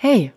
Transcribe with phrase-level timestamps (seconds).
[0.00, 0.32] Hey,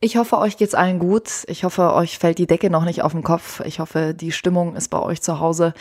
[0.00, 1.44] ich hoffe, euch geht's allen gut.
[1.46, 3.60] Ich hoffe, euch fällt die Decke noch nicht auf den Kopf.
[3.60, 5.72] Ich hoffe, die Stimmung ist bei euch zu Hause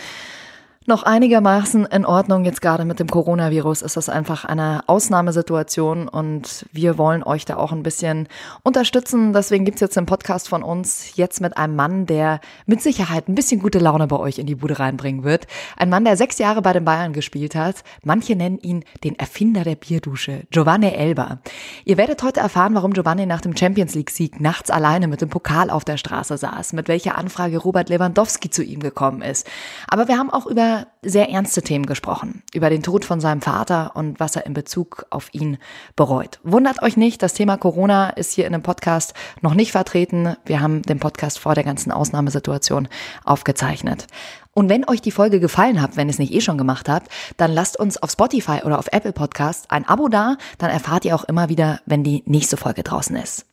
[0.87, 2.45] noch einigermaßen in Ordnung.
[2.45, 7.57] Jetzt gerade mit dem Coronavirus ist das einfach eine Ausnahmesituation und wir wollen euch da
[7.57, 8.29] auch ein bisschen
[8.63, 9.33] unterstützen.
[9.33, 13.35] Deswegen gibt's jetzt einen Podcast von uns jetzt mit einem Mann, der mit Sicherheit ein
[13.35, 15.45] bisschen gute Laune bei euch in die Bude reinbringen wird.
[15.75, 17.83] Ein Mann, der sechs Jahre bei den Bayern gespielt hat.
[18.03, 21.39] Manche nennen ihn den Erfinder der Bierdusche, Giovanni Elba.
[21.83, 25.69] Ihr werdet heute erfahren, warum Giovanni nach dem Champions League-Sieg nachts alleine mit dem Pokal
[25.69, 29.45] auf der Straße saß, mit welcher Anfrage Robert Lewandowski zu ihm gekommen ist.
[29.89, 33.95] Aber wir haben auch über sehr ernste Themen gesprochen, über den Tod von seinem Vater
[33.95, 35.57] und was er in Bezug auf ihn
[35.95, 36.39] bereut.
[36.43, 40.35] Wundert euch nicht, das Thema Corona ist hier in dem Podcast noch nicht vertreten.
[40.45, 42.87] Wir haben den Podcast vor der ganzen Ausnahmesituation
[43.23, 44.07] aufgezeichnet.
[44.53, 47.11] Und wenn euch die Folge gefallen hat, wenn ihr es nicht eh schon gemacht habt,
[47.37, 51.13] dann lasst uns auf Spotify oder auf Apple Podcast ein Abo da, dann erfahrt ihr
[51.13, 53.45] auch immer wieder, wenn die nächste Folge draußen ist.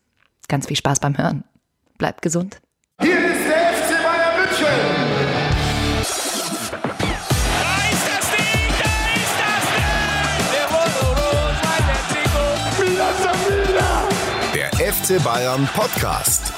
[0.48, 1.44] Ganz viel Spaß beim Hören.
[1.98, 2.60] Bleibt gesund.
[3.00, 4.93] Hier ist der FC Bayern München.
[15.04, 16.50] FC Bayern Podcast.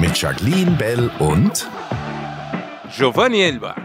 [0.00, 1.68] Mit Jacqueline Bell und
[2.96, 3.76] Giovanni Elba.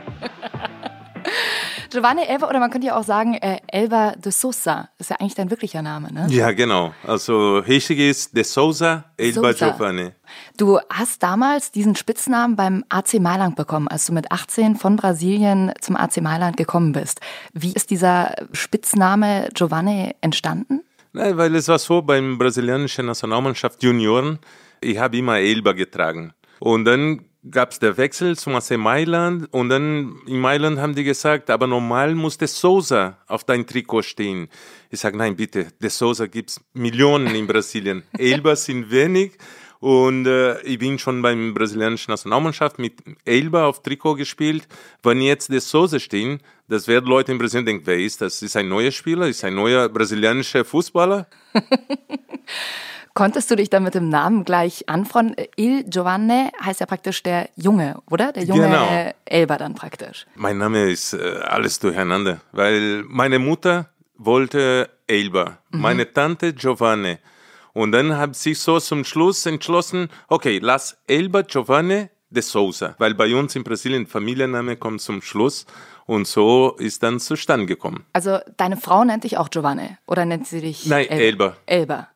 [1.91, 4.89] Giovanni Elba oder man könnte ja auch sagen äh, Elba de Sousa.
[4.97, 6.25] Ist ja eigentlich dein wirklicher Name, ne?
[6.29, 6.91] Ja, genau.
[7.05, 9.69] Also richtig ist De Souza Elba Sousa.
[9.69, 10.11] Giovanni.
[10.57, 15.71] Du hast damals diesen Spitznamen beim AC Mailand bekommen, als du mit 18 von Brasilien
[15.81, 17.21] zum AC Mailand gekommen bist.
[17.53, 20.81] Wie ist dieser Spitzname Giovanni entstanden?
[21.17, 24.37] Nein, weil es war so beim brasilianischen Nationalmannschaft Junioren,
[24.81, 26.31] ich habe immer Elba getragen.
[26.59, 31.03] Und dann gab es der Wechsel zum AC Mailand und dann in Mailand haben die
[31.03, 34.47] gesagt, aber normal muss De Souza auf dein Trikot stehen.
[34.91, 38.03] Ich sage, nein, bitte, De Souza gibt's Millionen in Brasilien.
[38.19, 39.39] Elba sind wenig
[39.79, 42.93] und äh, ich bin schon beim brasilianischen Nationalmannschaft mit
[43.25, 44.67] Elba auf Trikot gespielt.
[45.03, 48.41] Wenn jetzt De Souza stehen, das werden Leute in Brasilien denken, wer ist das?
[48.41, 49.27] Ist ein neuer Spieler?
[49.27, 51.27] Ist ein neuer brasilianischer Fußballer?
[53.13, 55.35] Konntest du dich dann mit dem Namen gleich anfreunden?
[55.55, 58.31] Il Giovanni heißt ja praktisch der Junge, oder?
[58.31, 58.87] Der junge Genau.
[58.91, 60.27] äh, Elba dann praktisch.
[60.35, 67.17] Mein Name ist äh, alles durcheinander, weil meine Mutter wollte Elba, meine Tante Giovanni.
[67.77, 73.13] Und dann hat sich so zum Schluss entschlossen, okay, lass Elba Giovanni de Souza, weil
[73.13, 75.67] bei uns in Brasilien Familienname kommt zum Schluss
[76.07, 78.03] und so ist dann zustande gekommen.
[78.13, 81.55] Also deine Frau nennt dich auch Giovanni oder nennt sie dich Nein, Elba.
[81.67, 82.07] Elba.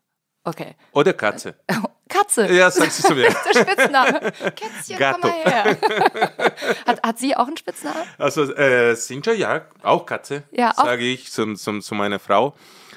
[0.44, 0.74] Okay.
[0.94, 1.54] Oder Katze.
[2.10, 2.52] Katze.
[2.52, 3.30] Ja, sagst du zu mir.
[3.54, 4.20] Der Spitzname.
[4.56, 5.20] Kätzchen, Gatto.
[5.22, 5.78] komm mal her.
[6.88, 8.02] hat, hat sie auch einen Spitznamen?
[8.18, 10.86] Also äh, Sinja, ja, auch Katze, Ja, auch.
[10.86, 12.56] sage ich zum, zum, zu meiner Frau.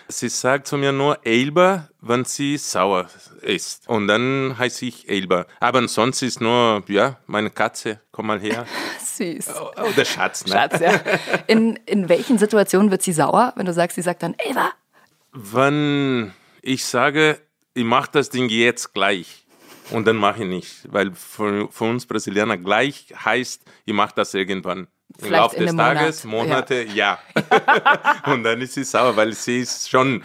[0.09, 3.09] Sie sagt zu mir nur Elba, wenn sie sauer
[3.41, 3.89] ist.
[3.89, 5.47] Und dann heiße ich Elba.
[5.61, 8.67] Aber ansonsten ist nur, ja, meine Katze, komm mal her.
[9.01, 9.49] Süß.
[9.61, 10.53] Oh, der Schatz, ne?
[10.53, 11.01] Schatz, ja.
[11.47, 14.73] In, in welchen Situationen wird sie sauer, wenn du sagst, sie sagt dann Elba?
[15.33, 16.33] Wenn
[16.63, 17.41] ich sage,
[17.75, 19.45] ich mache das Ding jetzt gleich.
[19.91, 20.93] Und dann mache ich nicht.
[20.93, 24.89] Weil für, für uns Brasilianer gleich heißt, ich mache das irgendwann.
[25.19, 27.19] Im Vielleicht Laufe in des Tages, Monat, Monate, ja.
[28.27, 30.23] und dann ist sie sauer, weil sie ist schon,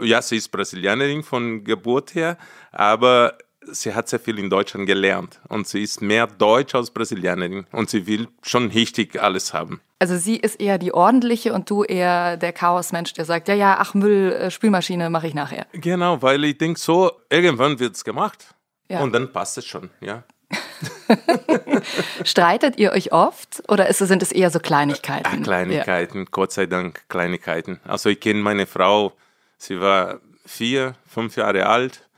[0.00, 2.36] ja, sie ist Brasilianerin von Geburt her,
[2.72, 3.36] aber
[3.72, 5.40] sie hat sehr viel in Deutschland gelernt.
[5.48, 7.66] Und sie ist mehr Deutsch als Brasilianerin.
[7.72, 9.80] Und sie will schon richtig alles haben.
[9.98, 13.76] Also sie ist eher die ordentliche und du eher der Chaosmensch, der sagt, ja, ja,
[13.78, 15.66] ach Müll, äh, Spülmaschine mache ich nachher.
[15.72, 18.54] Genau, weil ich denke so, irgendwann wird es gemacht.
[18.88, 19.00] Ja.
[19.00, 20.24] Und dann passt es schon, ja.
[22.24, 25.26] Streitet ihr euch oft oder ist, sind es eher so Kleinigkeiten?
[25.26, 27.80] Ach, Kleinigkeiten, Gott sei Dank Kleinigkeiten.
[27.84, 29.12] Also ich kenne meine Frau,
[29.56, 32.08] sie war vier, fünf Jahre alt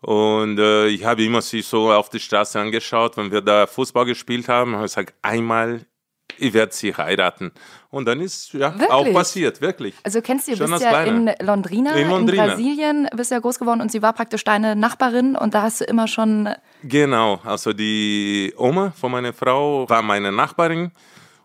[0.00, 4.04] und äh, ich habe immer sie so auf die Straße angeschaut, wenn wir da Fußball
[4.04, 5.86] gespielt haben, habe ich gesagt, einmal,
[6.38, 7.52] ich werde sie heiraten.
[7.90, 8.90] Und dann ist ja Wirklich?
[8.90, 9.94] auch passiert, wirklich.
[10.02, 11.30] Also du kennst du, Schon bist ja in.
[11.40, 12.46] Londrina, In in, Londrina.
[12.46, 15.84] Brasilien, bist ja groß geworden und sie war praktisch deine Nachbarin und da hast du
[15.84, 16.48] immer schon,
[16.82, 20.90] Genau, also die Oma von meiner Frau war meine Nachbarin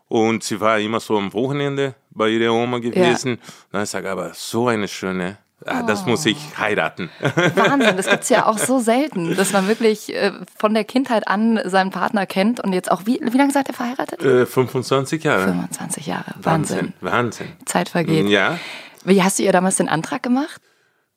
[0.08, 3.38] und sie war immer so am Wochenende bei ihrer Oma gewesen.
[3.70, 7.10] Dann sage ich aber so eine schöne, ah, das muss ich heiraten.
[7.54, 11.60] Wahnsinn, das gibt's ja auch so selten, dass man wirklich äh, von der Kindheit an
[11.64, 14.22] seinen Partner kennt und jetzt auch, wie, wie lange seid ihr verheiratet?
[14.22, 15.44] äh, 25 Jahre.
[15.44, 16.76] 25 Jahre, Wahnsinn.
[16.76, 17.46] Wahnsinn, Wahnsinn.
[17.66, 18.28] Zeit vergeht.
[18.28, 18.58] Ja,
[19.04, 20.60] Wie hast du ihr damals den Antrag gemacht?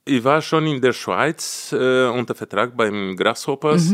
[0.04, 3.94] ich war schon in der Schweiz äh, unter Vertrag beim Grasshoppers.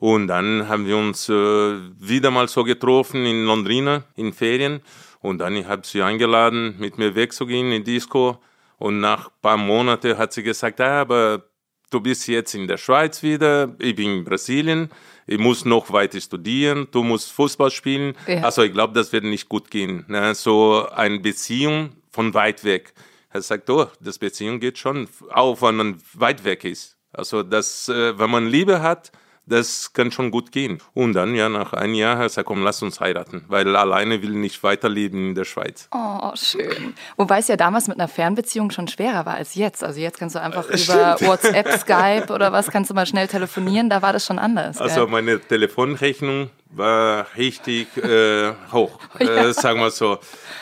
[0.00, 4.80] Und dann haben wir uns äh, wieder mal so getroffen in Londrina in Ferien.
[5.20, 8.38] Und dann ich habe sie eingeladen, mit mir wegzugehen in die Disco.
[8.78, 11.44] Und nach ein paar Monaten hat sie gesagt, ah, aber
[11.90, 14.90] du bist jetzt in der Schweiz wieder, ich bin in Brasilien,
[15.26, 18.14] ich muss noch weiter studieren, du musst Fußball spielen.
[18.26, 18.42] Ja.
[18.42, 20.04] Also ich glaube, das wird nicht gut gehen.
[20.08, 20.34] Ne?
[20.34, 22.92] So eine Beziehung von weit weg.
[23.30, 26.96] Er sagt, oh, das Beziehung geht schon, auch wenn man weit weg ist.
[27.12, 29.12] Also das, äh, wenn man Liebe hat,
[29.46, 30.80] das kann schon gut gehen.
[30.94, 34.22] Und dann, ja, nach einem Jahr hat er gesagt, komm, lass uns heiraten, weil alleine
[34.22, 35.88] will ich nicht weiterleben in der Schweiz.
[35.92, 36.94] Oh, schön.
[37.16, 39.84] Wobei es ja damals mit einer Fernbeziehung schon schwerer war als jetzt.
[39.84, 43.90] Also jetzt kannst du einfach über WhatsApp, Skype oder was kannst du mal schnell telefonieren.
[43.90, 44.80] Da war das schon anders.
[44.80, 45.10] Also gell?
[45.10, 50.18] meine Telefonrechnung war richtig äh, hoch, äh, sagen wir so.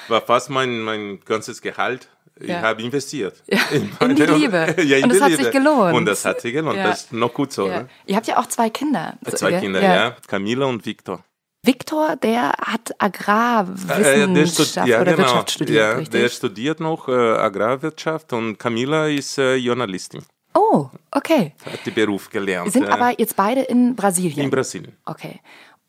[0.09, 2.09] War fast mein, mein ganzes Gehalt.
[2.43, 2.61] Ich Ja.
[2.63, 3.43] habe investiert.
[4.01, 4.75] In die Liebe.
[4.85, 5.43] ja, in Und das hat Liebe.
[5.45, 5.95] sich gelohnt.
[5.95, 6.77] Und das hat sich gelohnt.
[6.77, 6.89] Ja.
[6.89, 7.69] Das ist noch gut so.
[7.69, 7.81] ja.
[7.83, 7.89] Ne?
[8.07, 9.15] Ihr habt ja auch zwei Kinder.
[9.35, 9.61] Zwei gell?
[9.61, 10.17] Kinder, ja.
[10.27, 11.25] Camila und Victor.
[11.65, 15.27] Viktor, der hat Äh, Agrarwissenschaft stud- ja, oder genau.
[15.29, 16.21] Wirtschaft studiert, ja, richtig?
[16.21, 20.23] Der studiert noch äh, Agrarwirtschaft und Camila ist äh, Journalistin.
[20.55, 21.55] oh, okay.
[21.65, 22.73] Hat den Beruf gelernt.
[22.73, 24.45] Sind äh, aber jetzt beide in Brasilien.
[24.47, 24.97] in Brasilien.
[25.05, 25.41] Okay.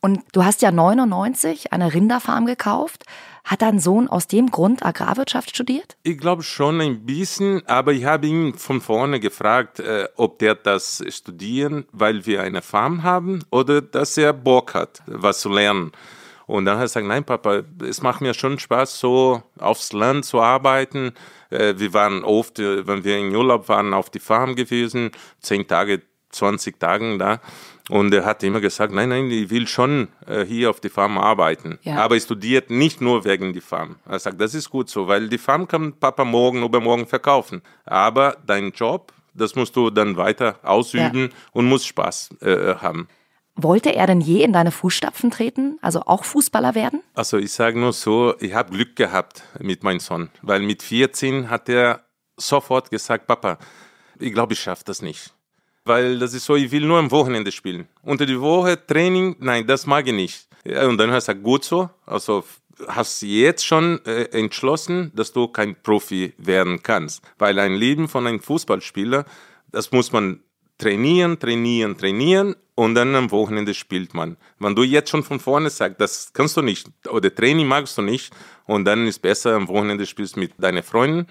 [0.03, 3.05] Und du hast ja 99 eine Rinderfarm gekauft.
[3.45, 5.95] Hat dein Sohn aus dem Grund Agrarwirtschaft studiert?
[6.03, 10.55] Ich glaube schon ein bisschen, aber ich habe ihn von vorne gefragt, äh, ob der
[10.55, 15.93] das studieren, weil wir eine Farm haben oder dass er Bock hat, was zu lernen.
[16.47, 20.25] Und dann hat er gesagt, nein Papa, es macht mir schon Spaß, so aufs Land
[20.25, 21.13] zu arbeiten.
[21.49, 25.65] Äh, wir waren oft, äh, wenn wir in Urlaub waren, auf die Farm gewesen, zehn
[25.65, 26.01] Tage,
[26.31, 27.39] 20 Tagen da.
[27.93, 31.19] Und er hat immer gesagt, nein, nein, ich will schon äh, hier auf die Farm
[31.19, 31.77] arbeiten.
[31.83, 31.97] Ja.
[31.97, 33.97] Aber er studiert nicht nur wegen die Farm.
[34.09, 37.61] Er sagt, das ist gut so, weil die Farm kann Papa morgen, übermorgen verkaufen.
[37.85, 43.07] Aber dein Job, das musst du dann weiter ausüben und musst Spaß äh, haben.
[43.55, 45.77] Wollte er denn je in deine Fußstapfen treten?
[45.83, 47.03] Also auch Fußballer werden?
[47.13, 51.51] Also ich sage nur so, ich habe Glück gehabt mit meinem Sohn, weil mit 14
[51.51, 52.01] hat er
[52.37, 53.59] sofort gesagt, Papa,
[54.17, 55.31] ich glaube, ich schaffe das nicht.
[55.85, 57.87] Weil das ist so, ich will nur am Wochenende spielen.
[58.01, 60.47] Unter die Woche Training, nein, das mag ich nicht.
[60.65, 62.43] Und dann er gesagt, gut so, also
[62.87, 67.21] hast du jetzt schon äh, entschlossen, dass du kein Profi werden kannst.
[67.37, 69.25] Weil ein Leben von einem Fußballspieler,
[69.71, 70.39] das muss man
[70.77, 74.37] trainieren, trainieren, trainieren und dann am Wochenende spielt man.
[74.59, 78.01] Wenn du jetzt schon von vorne sagst, das kannst du nicht oder Training magst du
[78.01, 78.33] nicht
[78.65, 81.27] und dann ist besser am Wochenende spielst mit deinen Freunden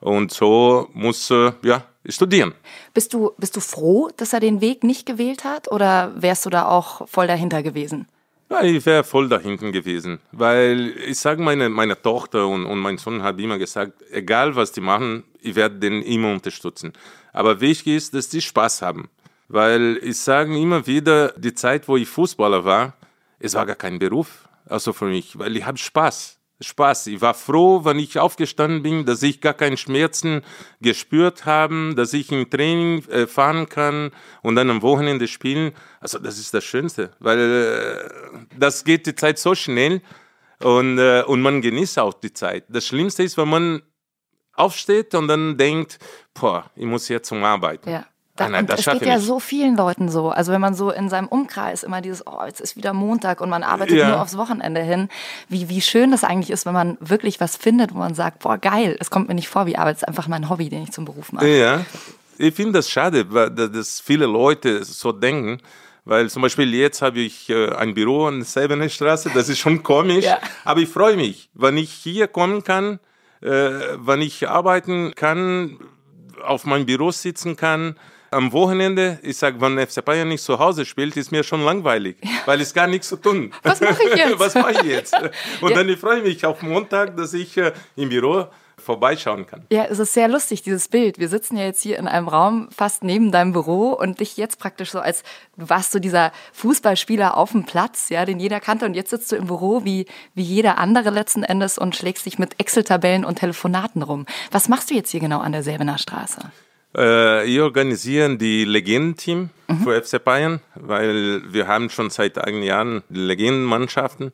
[0.00, 2.54] und so musst du ja studieren.
[2.94, 5.70] Bist du, bist du froh, dass er den Weg nicht gewählt hat?
[5.70, 8.06] Oder wärst du da auch voll dahinter gewesen?
[8.48, 12.78] Ja, ich wäre voll da hinten gewesen, weil ich sage meine, meine Tochter und, und
[12.78, 16.92] mein Sohn haben immer gesagt, egal was die machen, ich werde den immer unterstützen.
[17.32, 19.08] Aber wichtig ist, dass die Spaß haben,
[19.48, 22.94] weil ich sage immer wieder, die Zeit, wo ich Fußballer war,
[23.40, 26.35] es war gar kein Beruf, also für mich, weil ich habe Spaß.
[26.60, 27.08] Spaß.
[27.08, 30.42] Ich war froh, wenn ich aufgestanden bin, dass ich gar keine Schmerzen
[30.80, 34.10] gespürt habe, dass ich im Training äh, fahren kann
[34.42, 35.72] und dann am Wochenende spielen.
[36.00, 40.00] Also das ist das Schönste, weil äh, das geht die Zeit so schnell
[40.60, 42.64] und, äh, und man genießt auch die Zeit.
[42.68, 43.82] Das Schlimmste ist, wenn man
[44.54, 45.98] aufsteht und dann denkt,
[46.32, 47.90] boah, ich muss jetzt zum Arbeiten.
[47.90, 48.06] Ja.
[48.36, 49.26] Da, Ah, nein, das es geht ja nicht.
[49.26, 50.28] so vielen Leuten so.
[50.30, 53.48] Also wenn man so in seinem Umkreis immer dieses, oh, jetzt ist wieder Montag und
[53.48, 54.08] man arbeitet Ja.
[54.10, 55.08] nur aufs Wochenende hin.
[55.48, 58.58] Wie, wie schön das eigentlich ist, wenn man wirklich was findet, wo man sagt, boah,
[58.58, 60.92] geil, es kommt mir nicht vor wie Arbeit, es ist einfach mein Hobby, den ich
[60.92, 61.48] zum Beruf mache.
[61.48, 61.84] Ja,
[62.38, 65.58] ich finde das schade, weil- da- dass viele Leute so denken.
[66.08, 69.58] Weil zum Beispiel jetzt habe ich äh, ein Büro an der Sebener Straße, das ist
[69.58, 70.38] schon komisch, Ja.
[70.64, 73.00] aber ich freue mich, wenn ich hier kommen kann,
[73.40, 75.78] äh, wenn ich arbeiten kann,
[76.44, 77.96] auf meinem Büro sitzen kann.
[78.30, 82.16] Am Wochenende, ich sage, wenn FC Bayern nicht zu Hause spielt, ist mir schon langweilig,
[82.44, 83.52] weil es gar nichts zu tun.
[83.62, 84.38] Was mache ich jetzt?
[84.38, 85.14] Was mache ich jetzt?
[85.60, 85.76] Und Ja.
[85.76, 88.46] dann ich freue mich auf Montag, dass ich äh, im Büro
[88.78, 89.64] vorbeischauen kann.
[89.72, 91.18] Ja, es ist sehr lustig, dieses Bild.
[91.18, 94.58] Wir sitzen ja jetzt hier in einem Raum fast neben deinem Büro und dich jetzt
[94.58, 95.22] praktisch so als,
[95.56, 99.32] du warst so dieser Fußballspieler auf dem Platz, ja, den jeder kannte und jetzt sitzt
[99.32, 103.38] du im Büro wie, wie jeder andere letzten Endes und schlägst dich mit Excel-Tabellen und
[103.38, 104.26] Telefonaten rum.
[104.50, 106.50] Was machst du jetzt hier genau an der Säbener Straße?
[106.96, 109.50] Äh, wir organisieren die Legendenteam
[109.84, 114.32] für FC Bayern, weil wir haben schon seit einigen Jahren Legendenmannschaften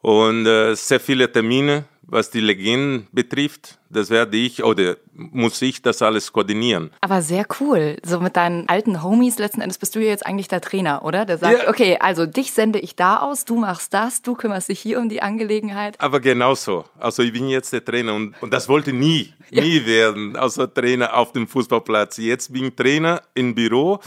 [0.00, 3.78] und äh, sehr viele Termine, was die Legenden betrifft.
[3.90, 6.90] Das werde ich oder muss ich das alles koordinieren.
[7.00, 7.96] Aber sehr cool.
[8.04, 11.24] So mit deinen alten Homies letzten Endes bist du ja jetzt eigentlich der Trainer, oder?
[11.26, 11.68] Der sagt, Ja.
[11.68, 15.08] okay, also dich sende ich da aus, du machst das, du kümmerst dich hier um
[15.08, 16.00] die Angelegenheit.
[16.00, 16.84] Aber genauso.
[16.98, 21.14] Also ich bin jetzt der Trainer und, und das wollte nie, nie werden, also Trainer
[21.16, 22.16] auf dem Fußballplatz.
[22.16, 24.00] Jetzt bin ich Trainer im Büro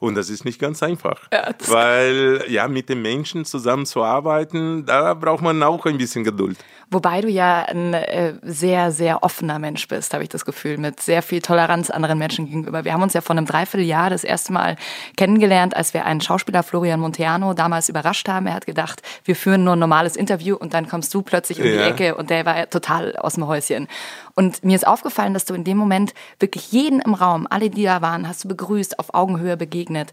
[0.00, 1.20] und das ist nicht ganz einfach.
[1.68, 6.58] weil ja, mit den Menschen zusammenzuarbeiten, da braucht man auch ein bisschen Geduld.
[6.90, 11.00] Wobei du ja ein äh, sehr, sehr offener Mensch bist, habe ich das Gefühl, mit
[11.00, 12.84] sehr viel Toleranz anderen Menschen gegenüber.
[12.84, 14.74] Wir haben uns ja vor einem Dreivierteljahr das erste Mal
[15.16, 18.48] kennengelernt, als wir einen Schauspieler, Florian Monteano, damals überrascht haben.
[18.48, 21.64] Er hat gedacht, wir führen nur ein normales Interview und dann kommst du plötzlich um
[21.64, 21.86] die Ja.
[21.86, 23.86] Ecke und der war total aus dem Häuschen.
[24.34, 27.84] Und mir ist aufgefallen, dass du in dem Moment wirklich jeden im Raum, alle, die
[27.84, 30.12] da waren, hast du begrüßt, auf Augenhöhe begegnet.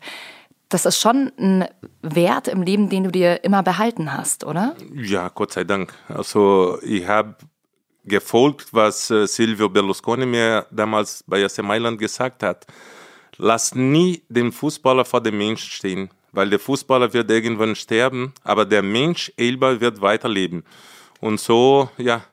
[0.69, 1.65] Das ist schon ein
[2.03, 4.75] Wert im Leben, den du dir immer behalten hast, oder?
[4.93, 5.93] Ja, Gott sei Dank.
[6.07, 7.35] Also ich habe
[8.07, 12.65] gefolgt, was äh, Silvio Berlusconi mir damals bei AC Mailand gesagt hat.
[13.37, 18.65] Lass nie den Fußballer vor dem Mensch stehen, weil der Fußballer wird irgendwann sterben, aber
[18.65, 20.63] der Mensch selber wird weiterleben.
[21.19, 22.23] Und so, ja,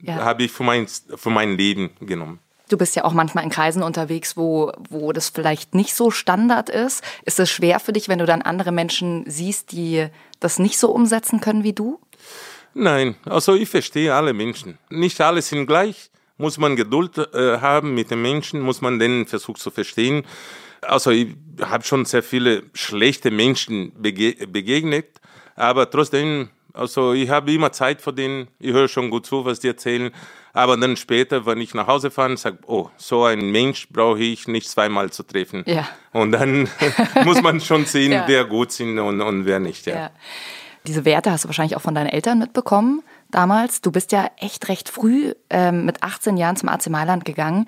[0.00, 0.16] Ja.
[0.24, 2.40] habe ich für mein, für mein Leben genommen.
[2.68, 6.68] Du bist ja auch manchmal in Kreisen unterwegs, wo, wo das vielleicht nicht so Standard
[6.68, 7.02] ist.
[7.24, 10.08] Ist es schwer für dich, wenn du dann andere Menschen siehst, die
[10.38, 11.98] das nicht so umsetzen können wie du?
[12.80, 14.78] Nein, also ich verstehe alle Menschen.
[14.88, 16.10] Nicht alle sind gleich.
[16.36, 20.24] Muss man Geduld äh, haben mit den Menschen, muss man denen versuchen zu verstehen.
[20.80, 25.06] Also ich habe schon sehr viele schlechte Menschen bege begegnet,
[25.56, 28.46] aber trotzdem, also ich habe immer Zeit für denen.
[28.60, 30.12] Ich höre schon gut zu, was die erzählen.
[30.52, 34.46] Aber dann später, wenn ich nach Hause fahre, sage oh, so einen Mensch brauche ich
[34.46, 35.64] nicht zweimal zu treffen.
[35.66, 35.88] Ja.
[36.12, 36.68] Und dann
[37.24, 38.24] muss man schon sehen, Ja.
[38.28, 39.86] wer gut sind und, und wer nicht.
[39.86, 39.94] Ja.
[39.94, 40.10] Ja.
[40.86, 43.80] Diese Werte hast du wahrscheinlich auch von deinen Eltern mitbekommen damals.
[43.80, 47.66] Du bist ja echt recht früh ähm, mit 18 Jahren zum AC Mailand gegangen.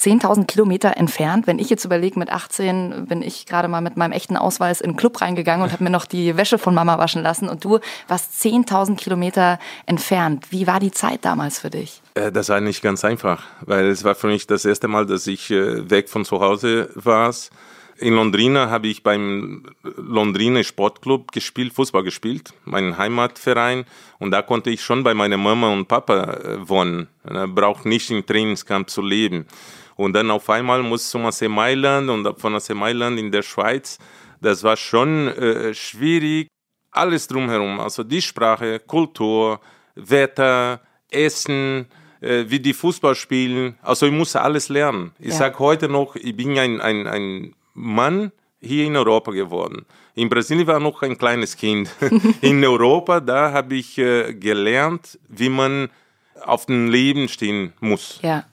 [0.00, 1.46] 10.000 Kilometer entfernt.
[1.46, 4.92] Wenn ich jetzt überlege, mit 18 bin ich gerade mal mit meinem echten Ausweis in
[4.92, 7.48] den Club reingegangen und habe mir noch die Wäsche von Mama waschen lassen.
[7.48, 7.78] Und du
[8.08, 10.50] warst 10.000 Kilometer entfernt.
[10.50, 12.02] Wie war die Zeit damals für dich?
[12.14, 15.26] Äh, Das war nicht ganz einfach, weil es war für mich das erste Mal, dass
[15.26, 17.32] ich äh, weg von zu Hause war.
[18.02, 23.84] In Londrina habe ich beim Londrina Sportclub gespielt, Fußball gespielt, mein Heimatverein.
[24.18, 27.06] Und da konnte ich schon bei meiner Mama und Papa äh, wohnen.
[27.54, 29.46] Braucht nicht im Trainingscamp zu leben.
[29.94, 33.98] Und dann auf einmal muss zum AC Mailand und von AC Mailand in der Schweiz.
[34.40, 36.48] Das war schon äh, schwierig.
[36.90, 39.60] Alles drumherum, also die Sprache, Kultur,
[39.94, 41.86] Wetter, Essen,
[42.20, 43.78] äh, wie die Fußball spielen.
[43.80, 45.12] Also ich musste alles lernen.
[45.20, 45.34] Ich Ja.
[45.36, 49.86] sag heute noch, ich bin ein, ein, ein Mann hier in Europa geworden.
[50.14, 51.90] In Brasilien war noch ein kleines Kind.
[52.40, 55.88] in Europa, da habe ich äh, gelernt, wie man
[56.40, 58.20] auf dem Leben stehen muss.
[58.22, 58.44] Ja.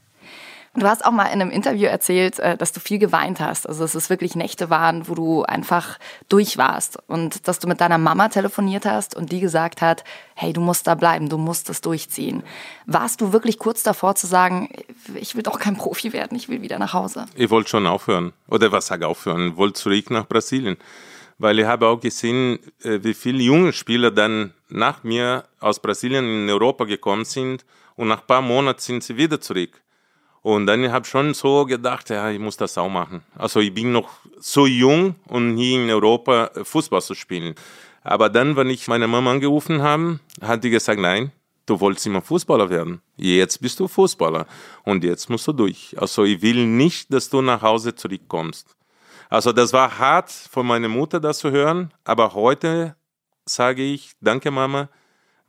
[0.76, 3.68] Du hast auch mal in einem Interview erzählt, äh, dass du viel geweint hast.
[3.68, 5.98] Also dass es wirklich Nächte waren, wo du einfach
[6.30, 7.00] durch warst.
[7.08, 10.04] Und dass du mit deiner Mama telefoniert hast und die gesagt hat,
[10.36, 12.44] hey, du musst da bleiben, du musst es durchziehen.
[12.86, 14.70] Warst du wirklich kurz davor zu sagen,
[15.16, 17.26] ich will doch kein Profi werden, ich will wieder nach Hause?
[17.36, 18.34] Ich wollte schon aufhören.
[18.48, 19.50] Oder was sage aufhören?
[19.50, 20.78] Ich wollte zurück nach Brasilien.
[21.40, 26.26] Weil ich habe auch gesehen, äh, wie viele junge Spieler dann nach mir aus Brasilien
[26.26, 29.82] in Europa gekommen sind und nach ein paar Monaten sind sie wieder zurück.
[30.42, 33.24] Und dann habe ich schon so gedacht, ja, ich muss das auch machen.
[33.36, 37.56] Also ich bin noch so jung, um hier in Europa äh, Fußball zu spielen.
[38.04, 41.32] Aber dann, wenn ich meine Mama angerufen habe, hat die gesagt, nein,
[41.66, 43.02] du wolltest immer Fußballer werden.
[43.18, 44.48] Jetzt bist du Fußballer
[44.84, 45.96] und jetzt musst du durch.
[45.98, 48.76] Also ich will nicht, dass du nach Hause zurückkommst.
[49.30, 52.96] Also das war hart von meiner Mutter, das zu hören, aber heute
[53.46, 54.90] sage ich, danke Mama,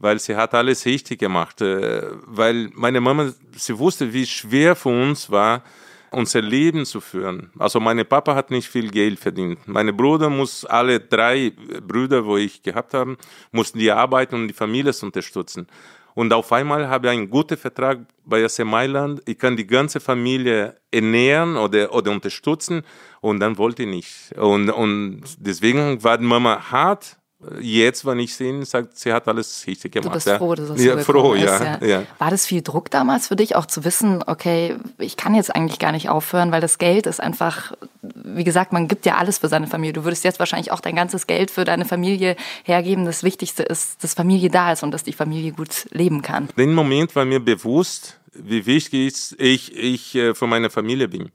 [0.01, 1.61] weil sie hat alles richtig gemacht.
[1.61, 5.63] Äh, Weil meine Mama, sie wusste, wie schwer für uns war,
[6.11, 7.51] unser Leben zu führen.
[7.59, 9.69] Also mein Papa hat nicht viel Geld verdient.
[9.69, 11.53] Meine Brüder muss alle drei
[11.87, 13.17] Brüder, wo ich gehabt habe,
[13.53, 15.69] mussten die arbeiten, um die Familie unterstützen.
[16.15, 19.23] Und auf einmal habe ich einen guten Vertrag bei AC Mailand.
[19.27, 22.83] Ich kann die ganze Familie ernähren oder, oder unterstützen.
[23.21, 24.33] Und dann wollte ich nicht.
[24.37, 27.20] Und, und deswegen war die Mama hart.
[27.59, 30.11] Jetzt, wenn ich sehe, sagt, sie hat alles richtig gemacht.
[30.11, 30.37] Du bist ja.
[30.37, 32.03] froh, dass es ja, froh, gekommen ja, ist, ja.
[32.19, 35.79] War das viel Druck damals für dich, auch zu wissen, okay, ich kann jetzt eigentlich
[35.79, 39.49] gar nicht aufhören, weil das Geld ist einfach, wie gesagt, man gibt ja alles für
[39.49, 39.95] seine Familie.
[39.95, 43.07] Du würdest jetzt wahrscheinlich auch dein ganzes Geld für deine Familie hergeben.
[43.07, 46.51] Das Wichtigste ist, dass Familie da ist und dass die Familie gut leben kann.
[46.59, 51.31] Den Moment war mir bewusst, wie wichtig ich, ich äh, für meine Familie bin.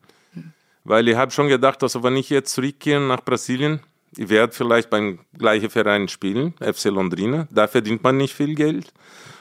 [0.83, 3.79] Weil ich habe schon gedacht, also wenn ich jetzt zurückgehe nach Brasilien,
[4.17, 7.48] ich werde vielleicht beim gleichen Verein spielen, FC Londrina.
[7.51, 8.93] Da verdient man nicht viel Geld.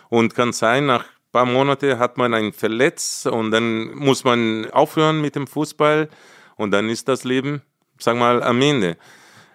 [0.08, 4.70] Und kann sein, nach ein paar Monaten hat man einen verletzt und dann muss man
[4.70, 6.08] aufhören mit dem Fußball
[6.56, 7.62] und dann ist das Leben,
[7.98, 8.96] sag mal, am Ende.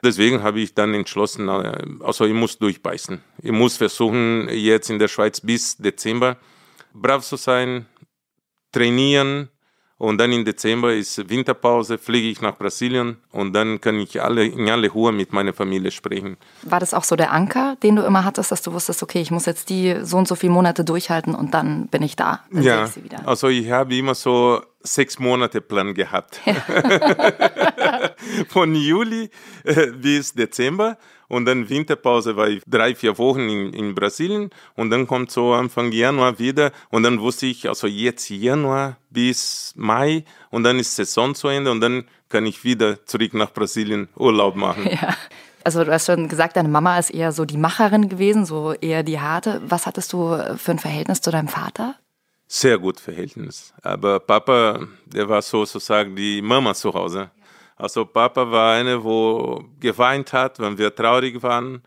[0.03, 3.21] Deswegen habe ich dann entschlossen, äh, also ich muss durchbeißen.
[3.41, 6.37] Ich muss versuchen, jetzt in der Schweiz bis Dezember
[6.93, 7.85] brav zu sein,
[8.71, 9.49] trainieren
[9.99, 14.45] Und dann im Dezember ist Winterpause, fliege ich nach Brasilien und dann kann ich alle,
[14.45, 16.37] in alle Ruhe mit meiner Familie sprechen.
[16.63, 19.29] War das auch so der Anker, den du immer hattest, dass du wusstest, okay, ich
[19.29, 22.63] muss jetzt die so und so viele Monate durchhalten und dann bin ich da, dann
[22.63, 23.27] sehe Ja, ich sie wieder.
[23.27, 26.39] also ich habe immer so sechs Monate Plan gehabt.
[28.47, 29.29] Von Juli
[29.63, 30.97] äh, bis Dezember
[31.29, 35.53] und dann Winterpause war ich drei, vier Wochen in, in Brasilien und dann kommt so
[35.53, 40.95] Anfang Januar wieder und dann wusste ich, also jetzt Januar bis Mai und dann ist
[40.95, 44.89] Saison zu Ende und dann kann ich wieder zurück nach Brasilien Urlaub machen.
[45.01, 45.15] Ja.
[45.63, 49.03] Also du hast schon gesagt, deine Mama ist eher so die Macherin gewesen, so eher
[49.03, 49.61] die harte.
[49.65, 51.95] Was hattest du für ein Verhältnis zu deinem Vater?
[52.47, 53.73] Sehr gut Verhältnis.
[53.83, 57.29] Aber Papa, der war sozusagen die Mama zu Hause.
[57.79, 61.81] Also Papa war eine, wo geweint hat, wenn wir traurig waren.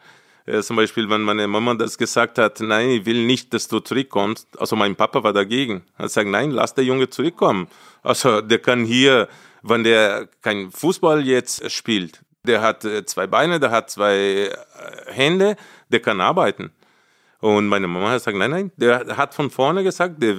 [0.47, 3.79] Äh, zum Beispiel, wenn meine Mama das gesagt hat, nein, ich will nicht, dass du
[3.79, 4.59] zurückkommst.
[4.59, 5.83] Also mein Papa war dagegen.
[5.99, 7.69] Er gesagt, nein, lass der Junge zurückkommen.
[8.03, 9.29] Also der kann hier,
[9.63, 14.51] wenn der kein Fußball jetzt spielt, der hat äh, zwei Beine, der hat zwei äh,
[15.09, 15.57] Hände,
[15.91, 16.73] der kann arbeiten.
[17.41, 20.37] Und meine Mama hat gesagt, nein, nein, der hat von vorne gesagt, der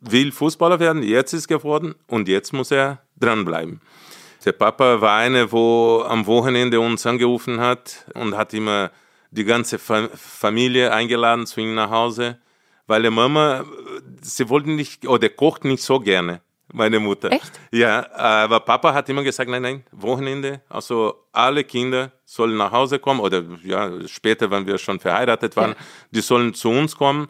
[0.00, 3.80] will Fußballer werden, jetzt ist geworden und jetzt muss er dranbleiben.
[4.46, 8.92] Der Papa war einer, wo am Wochenende uns angerufen hat und hat immer
[9.32, 12.38] die ganze Fa Familie eingeladen zu ihm nach Hause,
[12.86, 13.64] weil die Mama,
[14.22, 16.40] sie wollten nicht, oder kocht nicht so gerne,
[16.72, 17.32] meine Mutter.
[17.32, 17.50] Echt?
[17.72, 23.00] Ja, aber Papa hat immer gesagt, nein, nein, Wochenende, also alle Kinder sollen nach Hause
[23.00, 25.76] kommen oder ja, später, wenn wir schon verheiratet waren, Ja.
[26.12, 27.26] die sollen zu uns kommen,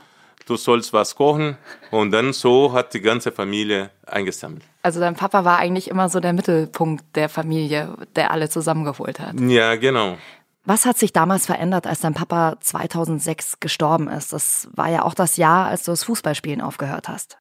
[0.47, 1.57] du sollst was kochen
[1.91, 4.65] und dann so hat die ganze Familie eingesammelt.
[4.87, 9.35] Also dein Papa war eigentlich immer so der Mittelpunkt der Familie, der alle zusammengeholt hat.
[9.41, 10.17] Ja, genau.
[10.65, 14.33] Was hat sich damals verändert, als dein Papa 2006 gestorben ist?
[14.33, 17.37] Das war ja auch das Jahr, als du das Fußballspielen aufgehört hast.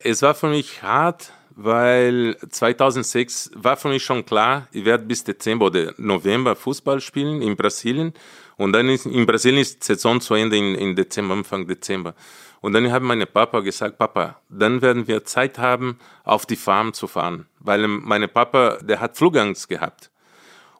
[0.00, 5.22] Es war für mich hart, weil 2006 war für mich schon klar, ich werde bis
[5.22, 8.12] Dezember oder November Fußball spielen in Brasilien.
[8.56, 12.16] Und dann ist in Brasilien ist die Saison zu Ende in, in Dezember, Anfang Dezember.
[12.62, 16.94] Und dann hat meine Papa gesagt, Papa, dann werden wir Zeit haben, auf die Farm
[16.94, 17.46] zu fahren.
[17.58, 20.10] Weil mein Papa, der hat Flugangst gehabt.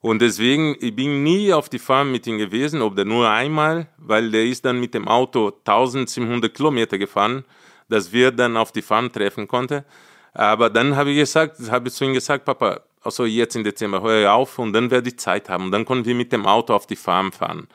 [0.00, 4.30] Und deswegen, ich bin nie auf die Farm mit ihm gewesen, oder nur einmal, weil
[4.30, 7.44] der ist dann mit dem Auto 1700 Kilometer gefahren,
[7.88, 9.85] dass wir dann auf die Farm treffen konnten.
[10.35, 14.02] Aber dann habe ich gesagt, habe ich zu ihm gesagt, Papa, also jetzt im Dezember,
[14.02, 15.72] hör auf und dann werde ich Zeit haben.
[15.72, 17.66] Dann können wir mit dem Auto auf die Farm fahren.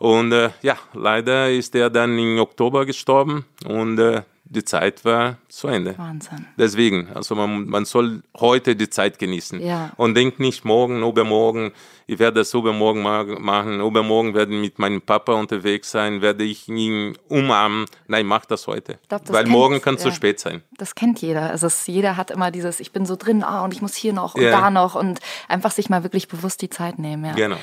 [0.00, 5.36] Und äh, ja, leider ist er dann im Oktober gestorben und äh, die Zeit war
[5.48, 5.96] zu Ende.
[5.98, 6.46] Wahnsinn.
[6.58, 9.60] Deswegen, also man, man soll heute die Zeit genießen.
[9.60, 9.92] Ja.
[9.98, 11.70] Und denkt nicht morgen, übermorgen,
[12.06, 16.42] ich werde das übermorgen ma- machen, übermorgen werde ich mit meinem Papa unterwegs sein, werde
[16.44, 17.84] ich ihn umarmen.
[18.08, 18.98] Nein, mach das heute.
[19.08, 20.08] glaub, das Weil kennt- morgen kann es ja.
[20.10, 20.62] zu spät sein.
[20.78, 21.50] Das kennt jeder.
[21.50, 24.14] Also es, jeder hat immer dieses, ich bin so drin, ah, und ich muss hier
[24.14, 24.50] noch und Ja.
[24.62, 27.24] da noch und einfach sich mal wirklich bewusst die Zeit nehmen.
[27.26, 27.34] Ja.
[27.34, 27.58] Genau.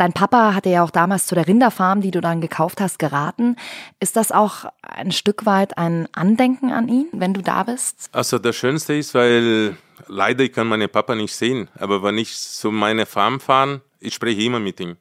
[0.00, 3.56] Dein Papa hatte ja auch damals zu der Rinderfarm, die du dann gekauft hast, geraten.
[4.00, 8.08] Ist das auch ein Stück weit ein Andenken an ihn, wenn du da bist?
[8.10, 12.34] Also das Schönste ist, weil leider ich kann meinen Papa nicht sehen, aber wenn ich
[12.34, 14.96] zu meiner Farm fahre, ich spreche immer mit ihm,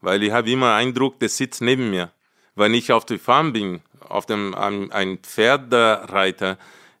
[0.00, 2.10] weil ich habe immer Eindruck, der sitzt neben mir.
[2.54, 5.18] Wenn ich auf der Farm bin, auf dem ein, ein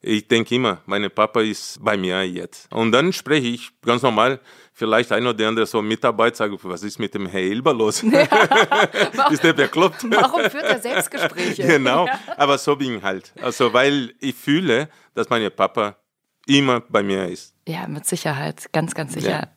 [0.08, 2.72] ich denke immer, mein Papa ist bei mir jetzt.
[2.72, 4.40] Und dann spreche ich ganz normal,
[4.72, 8.02] vielleicht ein oder andere so Mitarbeiter sagt, was ist mit dem Herr Elber los?
[9.30, 10.06] ist der bekloppt?
[10.10, 11.62] Warum führt er Selbstgespräche?
[11.66, 13.32] genau, aber so bin ich halt.
[13.42, 15.96] Also weil ich fühle, dass mein Papa
[16.46, 17.54] immer bei mir ist.
[17.66, 19.30] Ja, mit Sicherheit, ganz, ganz sicher.
[19.30, 19.48] Ja.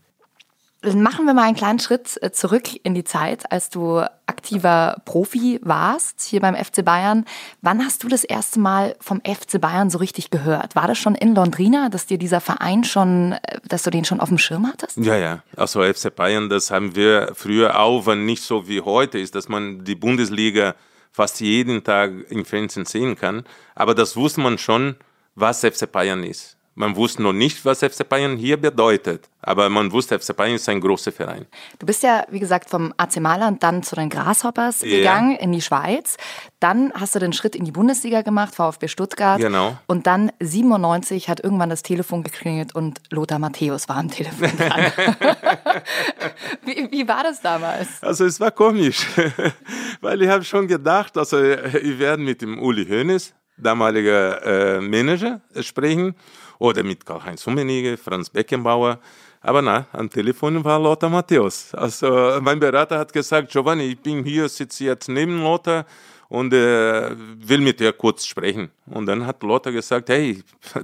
[0.82, 4.04] Dann machen wir mal einen kleinen Schritt äh, zurück in die Zeit, als du
[4.42, 7.26] aktiver Profi warst hier beim FC Bayern.
[7.62, 10.76] Wann hast du das erste Mal vom FC Bayern so richtig gehört?
[10.76, 14.20] War das schon in Londrina, dass dir dieser Verein schon, äh, dass du den schon
[14.20, 14.98] auf dem Schirm hattest?
[14.98, 15.44] Ja, ja.
[15.56, 19.48] Also FC Bayern, das haben wir früher auch, wenn nicht so wie heute ist, dass
[19.48, 20.74] man die Bundesliga
[21.12, 23.44] fast jeden Tag im Fernsehen sehen kann.
[23.76, 24.96] Aber das wusste man schon,
[25.36, 26.58] was FC Bayern ist.
[26.82, 30.68] Man wusste noch nicht, was FC Bayern hier bedeutet, aber man wusste, FC Bayern ist
[30.68, 31.46] ein großer Verein.
[31.78, 34.98] Du bist ja, wie gesagt, vom AC Mailand dann zu den Grasshoppers Ja.
[34.98, 36.18] gegangen in die Schweiz.
[36.60, 39.40] Dann hast du den Schritt in die Bundesliga gemacht, VfB Stuttgart.
[39.40, 39.78] Genau.
[39.86, 44.92] Und dann 97 hat irgendwann das Telefon geklingelt und Lothar Matthäus war am Telefon dran.
[46.66, 48.02] wie, wie war das damals?
[48.02, 49.06] Also es war komisch,
[50.02, 55.42] weil ich habe schon gedacht, also ich werde mit dem Uli Hoeneß, damaliger äh, Manager,
[55.60, 56.16] sprechen
[56.62, 59.00] oder mit Karl-Heinz Rummenigge, Franz Beckenbauer.
[59.42, 61.74] Aber na, am Telefon war Lothar Matthäus.
[61.74, 65.86] Also mein Berater hat gesagt, Giovanni, ich bin hier, sitze jetzt neben Lothar
[66.30, 68.70] und äh, will mit dir kurz sprechen.
[68.86, 70.44] Und dann hat Lothar gesagt, hey,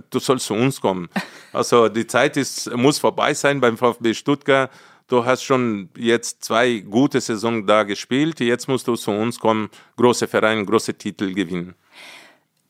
[0.09, 1.09] du sollst zu uns kommen.
[1.53, 4.71] Also die Zeit ist, muss vorbei sein beim VfB Stuttgart.
[5.07, 8.39] Du hast schon jetzt zwei gute Saisons da gespielt.
[8.39, 11.75] Jetzt musst du zu uns kommen, große Vereine, große Titel gewinnen.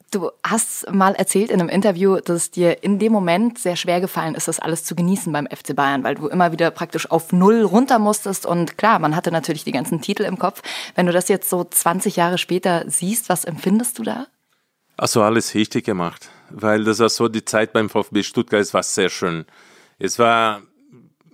[0.10, 4.00] Du hast mal erzählt in einem Interview, dass es dir in dem Moment sehr schwer
[4.00, 7.34] gefallen ist, das alles zu genießen beim FC Bayern, weil du immer wieder praktisch auf
[7.34, 8.46] Null runter musstest.
[8.46, 10.62] Und klar, man hatte natürlich die ganzen Titel im Kopf.
[10.96, 14.28] Wenn du das jetzt so 20 Jahre später siehst, was empfindest du da?
[14.96, 18.84] Also alles richtig gemacht, weil das war so die Zeit beim VfB Stuttgart, es war
[18.84, 19.46] sehr schön.
[20.00, 20.62] Es war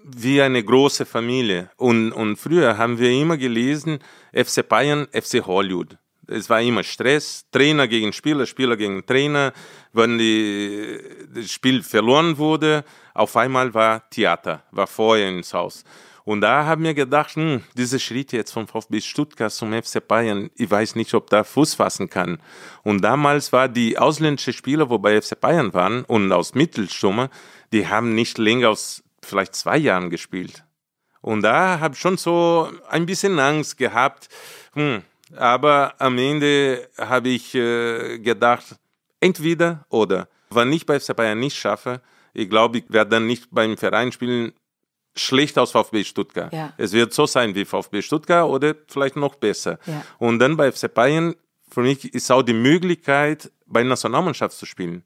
[0.03, 1.69] wie eine große Familie.
[1.77, 3.99] Und, und früher haben wir immer gelesen,
[4.33, 5.97] FC Bayern, FC Hollywood.
[6.27, 9.53] Es war immer Stress, Trainer gegen Spieler, Spieler gegen Trainer.
[9.91, 10.99] Wenn die,
[11.33, 15.83] das Spiel verloren wurde, auf einmal war Theater, war Feuer ins Haus.
[16.25, 20.49] Und da haben wir gedacht, hm, dieser Schritt jetzt vom VfB Stuttgart zum FC Bayern,
[20.55, 22.39] ich weiß nicht, ob da Fuß fassen kann.
[22.83, 27.29] Und damals war die ausländische Spieler, wo bei FC Bayern waren und aus Mittelstumme,
[27.73, 30.63] die haben nicht länger als vielleicht zwei Jahren gespielt.
[31.19, 34.29] Und da habe ich schon so ein bisschen Angst gehabt.
[34.73, 35.03] Hm,
[35.37, 38.75] aber am Ende habe ich äh, gedacht,
[39.19, 40.27] entweder oder.
[40.49, 42.01] Wenn ich bei FC Bayern nicht schaffe,
[42.33, 44.53] ich glaube, ich werde dann nicht beim Verein spielen,
[45.15, 46.51] schlecht aus VfB Stuttgart.
[46.51, 46.73] Ja.
[46.77, 49.79] Es wird so sein wie VfB Stuttgart oder vielleicht noch besser.
[49.85, 50.03] Ja.
[50.17, 51.35] Und dann bei FC Bayern,
[51.69, 55.03] für mich ist auch die Möglichkeit, bei Nationalmannschaft zu spielen.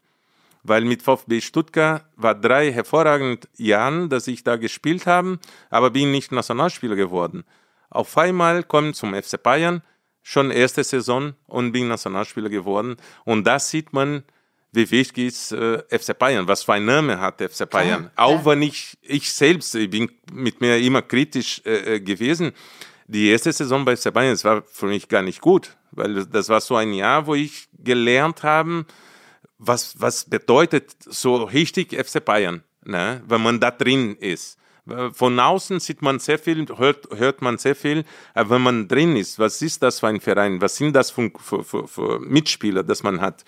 [0.63, 6.11] Weil mit VfB Stuttgart war drei hervorragende Jahre, dass ich da gespielt habe, aber bin
[6.11, 7.43] nicht Nationalspieler geworden.
[7.89, 9.81] Auf einmal kommen zum FC Bayern,
[10.27, 12.97] schon erste Saison und bin Nationalspieler geworden.
[13.23, 14.23] Und da sieht man,
[14.73, 18.11] wie wichtig ist äh, FC Bayern, was für ein Name hat FC Bayern.
[18.13, 18.45] Klar, Auch ja.
[18.45, 22.51] wenn ich, ich selbst, ich bin mit mir immer kritisch äh, äh, gewesen.
[23.07, 26.49] Die erste Saison bei FC Bayern, das war für mich gar nicht gut, weil das
[26.49, 28.85] war so ein Jahr, wo ich gelernt habe,
[29.57, 33.23] was, was bedeutet so richtig FC Bayern, ne?
[33.25, 34.57] wenn man da drin ist.
[35.13, 39.15] Von außen sieht man sehr viel, hört, hört man sehr viel, aber wenn man drin
[39.15, 42.83] ist, was ist das für ein Verein, was sind das für, für, für, für Mitspieler,
[42.83, 43.43] das man hat.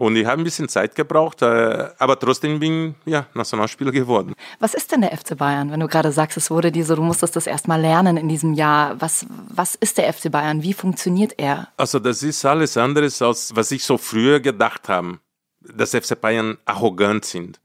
[0.00, 4.32] Und ich habe ein bisschen Zeit gebraucht, äh, aber trotzdem bin ich ja, Nationalspieler geworden.
[4.58, 7.02] Was ist denn der FC Bayern, wenn du gerade sagst, es wurde dir so, du
[7.02, 8.98] musstest das erstmal lernen in diesem Jahr.
[8.98, 10.62] Was, was ist der FC Bayern?
[10.62, 11.68] Wie funktioniert er?
[11.76, 15.18] Also das ist alles anderes, als was ich so früher gedacht habe,
[15.60, 17.60] dass FC Bayern arrogant sind,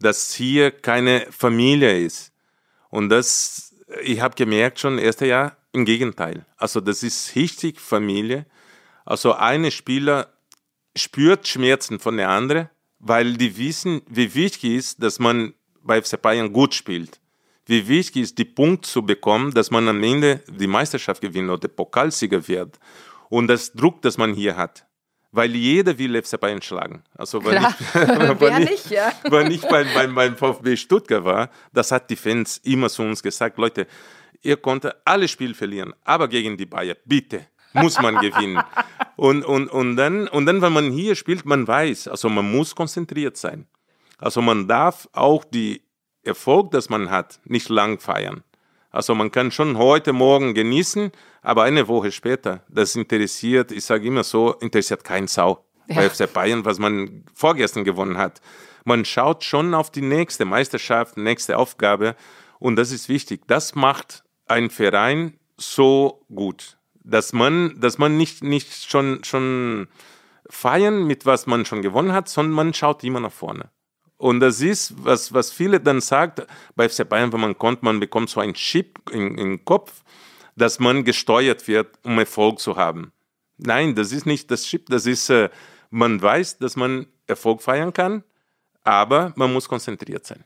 [0.00, 2.32] dass hier keine Familie ist.
[2.90, 6.46] Und das, ich habe gemerkt schon, erste Jahr, im Gegenteil.
[6.56, 8.46] Also das ist richtig Familie.
[9.04, 10.32] Also eine Spieler
[10.96, 16.20] spürt Schmerzen von der anderen, weil die wissen, wie wichtig ist, dass man bei FC
[16.20, 17.20] Bayern gut spielt.
[17.66, 21.68] Wie wichtig ist, die Punkte zu bekommen, dass man am Ende die Meisterschaft gewinnt oder
[21.68, 22.78] Pokalsieger wird.
[23.28, 24.86] Und das Druck, das man hier hat.
[25.30, 27.02] Weil jeder will FC Bayern schlagen.
[27.14, 27.74] Also wenn Klar.
[27.78, 27.94] ich,
[28.40, 29.12] wenn ich, nicht, ja.
[29.30, 33.22] wenn ich beim, beim, beim VfB Stuttgart war, das hat die Fans immer zu uns
[33.22, 33.86] gesagt, Leute,
[34.40, 38.62] ihr konntet alle Spiele verlieren, aber gegen die Bayern, bitte, muss man gewinnen.
[39.16, 42.74] Und, und, und, dann, und dann, wenn man hier spielt, man weiß, also man muss
[42.74, 43.66] konzentriert sein.
[44.16, 45.82] Also man darf auch die
[46.22, 48.42] Erfolg, das man hat, nicht lang feiern.
[48.90, 54.06] Also man kann schon heute Morgen genießen, aber eine Woche später, das interessiert, ich sage
[54.06, 56.08] immer so, interessiert kein Sau bei Ja.
[56.08, 58.40] FC Bayern, was man vorgestern gewonnen hat.
[58.84, 62.16] Man schaut schon auf die nächste Meisterschaft, nächste Aufgabe
[62.58, 63.42] und das ist wichtig.
[63.46, 69.88] Das macht ein Verein so gut, dass man, dass man nicht, nicht schon, schon
[70.48, 73.70] feiern mit was man schon gewonnen hat, sondern man schaut immer nach vorne.
[74.18, 78.28] Und das ist, was, was viele dann sagt, bei FC wenn man kommt, man bekommt
[78.28, 80.02] so ein Chip in den Kopf,
[80.56, 83.12] dass man gesteuert wird, um Erfolg zu haben.
[83.58, 85.48] Nein, das ist nicht das Chip, das ist, äh,
[85.90, 88.24] man weiß, dass man Erfolg feiern kann,
[88.82, 90.44] aber man muss konzentriert sein.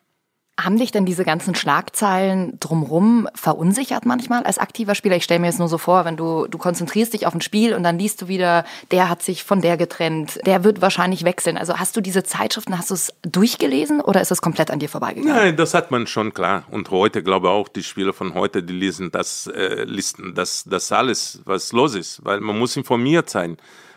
[0.65, 5.17] Haben dich denn diese ganzen Schlagzeilen drumrum verunsichert manchmal als aktiver Spieler?
[5.17, 7.75] Ich stelle mir jetzt nur so vor, wenn du, du konzentrierst dich auf ein Spiel
[7.75, 11.57] und dann liest du wieder, der hat sich von der getrennt, der wird wahrscheinlich wechseln.
[11.57, 14.89] Also hast du diese Zeitschriften, hast du es durchgelesen oder ist es komplett an dir
[14.89, 15.35] vorbeigegangen?
[15.35, 16.65] Nein, das hat man schon klar.
[16.71, 20.65] Und heute, glaube ich auch, die Spieler von heute, die lesen das, äh, listen das,
[20.65, 23.57] das alles, was los ist, weil man muss informiert sein.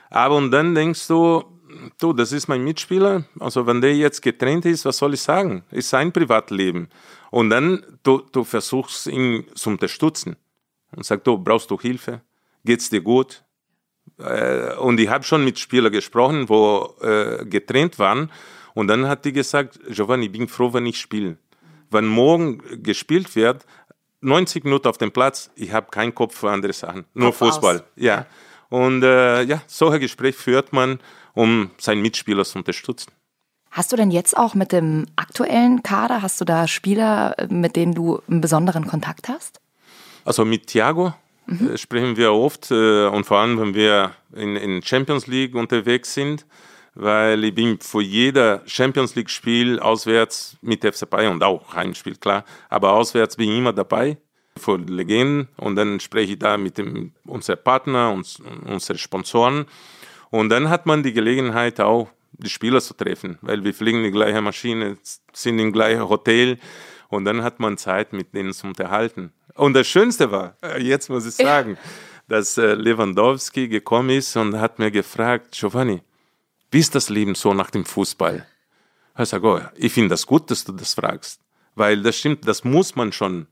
[0.09, 1.43] Aber und dann denkst du,
[1.99, 5.63] du, das ist mein Mitspieler, also wenn der jetzt getrennt ist, was soll ich sagen?
[5.71, 6.89] Ist sein Privatleben.
[7.31, 10.35] Und dann, du, du versuchst ihn zu unterstützen
[10.95, 12.21] und sagst, du, brauchst du Hilfe?
[12.63, 13.43] Geht's dir gut?
[14.17, 18.31] Äh, und ich habe schon mit Spielern gesprochen, wo äh, getrennt waren.
[18.73, 21.37] Und dann hat die gesagt, Giovanni, ich bin froh, wenn ich spiele.
[21.91, 23.65] Wenn morgen gespielt wird,
[24.21, 27.55] 90 Minuten auf dem Platz, ich habe keinen Kopf für andere Sachen, nur Kopf aus.
[27.55, 27.83] Fußball.
[27.95, 28.25] Ja.
[28.69, 30.99] Und äh, ja, solche Gespräche führt man,
[31.35, 33.11] um seinen Mitspieler zu unterstützen.
[33.69, 37.93] Hast du denn jetzt auch mit dem aktuellen Kader, hast du da Spieler, mit denen
[37.93, 39.59] du einen besonderen Kontakt hast?
[40.23, 41.13] Also mit Thiago
[41.47, 46.13] äh, sprechen wir oft äh, und vor allem, wenn wir in, in Champions League unterwegs
[46.13, 46.45] sind,
[46.93, 52.15] weil ich bin für jeder Champions League Spiel auswärts mit FC Bayern und auch Heimspiel,
[52.15, 54.17] klar, aber auswärts bin ich immer dabei
[54.57, 59.65] für Legenden und dann spreche ich da mit dem, unserem Partner und unseren Sponsoren
[60.35, 64.11] und dann hat man die Gelegenheit auch die Spieler zu treffen, weil wir fliegen die
[64.11, 64.97] gleiche Maschine,
[65.31, 66.57] sind im gleichen Hotel
[67.07, 69.31] und dann hat man Zeit mit denen zu unterhalten.
[69.53, 71.77] Und das Schönste war, äh, jetzt muss ich sagen,
[72.27, 76.01] dass äh, Lewandowski gekommen ist und hat mir gefragt, Giovanni,
[76.69, 78.45] wie ist das Leben so nach dem Fußball?
[79.17, 81.39] Ich sage, oh, ich finde das gut, dass du das fragst,
[81.75, 83.47] weil das stimmt, das muss man schon,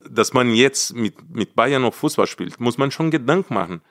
[0.00, 3.82] dass man jetzt mit, mit Bayern noch Fußball spielt, muss man schon Gedanken machen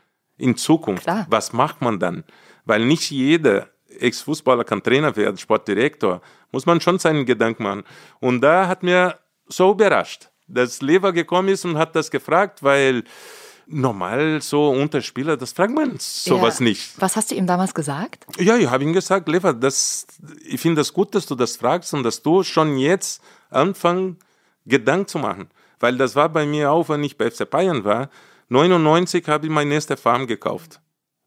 [0.42, 1.04] in Zukunft.
[1.04, 1.26] Klar.
[1.30, 2.24] Was macht man dann?
[2.66, 3.68] Weil nicht jeder
[4.00, 7.84] Ex-Fußballer kann Trainer werden, Sportdirektor, muss man schon seinen Gedanken machen.
[8.20, 13.04] Und da hat mir so überrascht, dass Lever gekommen ist und hat das gefragt, weil
[13.68, 16.64] normal so unter Spieler, das fragt man sowas Ja.
[16.66, 16.92] nicht.
[17.00, 18.26] Was hast du ihm damals gesagt?
[18.38, 20.08] Ja, ich habe ihm gesagt, Lever, das,
[20.46, 24.18] ich finde das gut, dass du das fragst und dass du schon jetzt anfang
[24.66, 25.50] Gedanken zu machen.
[25.80, 28.10] Weil das war bei mir auch, wenn ich bei FC Bayern war.
[28.52, 30.82] 99 habe ich meine erste Farm gekauft.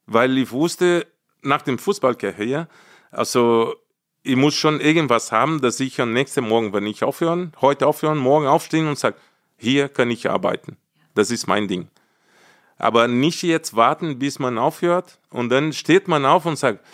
[0.05, 1.07] Weil ich wusste,
[1.41, 2.69] nach dem Fußballkarriere,
[3.11, 3.75] also
[4.23, 8.19] ich muss schon irgendwas haben, dass ich am nächsten Morgen, wenn ich aufhören, heute aufhören,
[8.19, 9.17] morgen aufstehen und sage,
[9.57, 10.77] hier kann ich arbeiten.
[11.15, 11.89] Das ist mein Ding.
[12.77, 16.85] Aber nicht jetzt warten, bis man aufhört und dann steht man auf und sagt,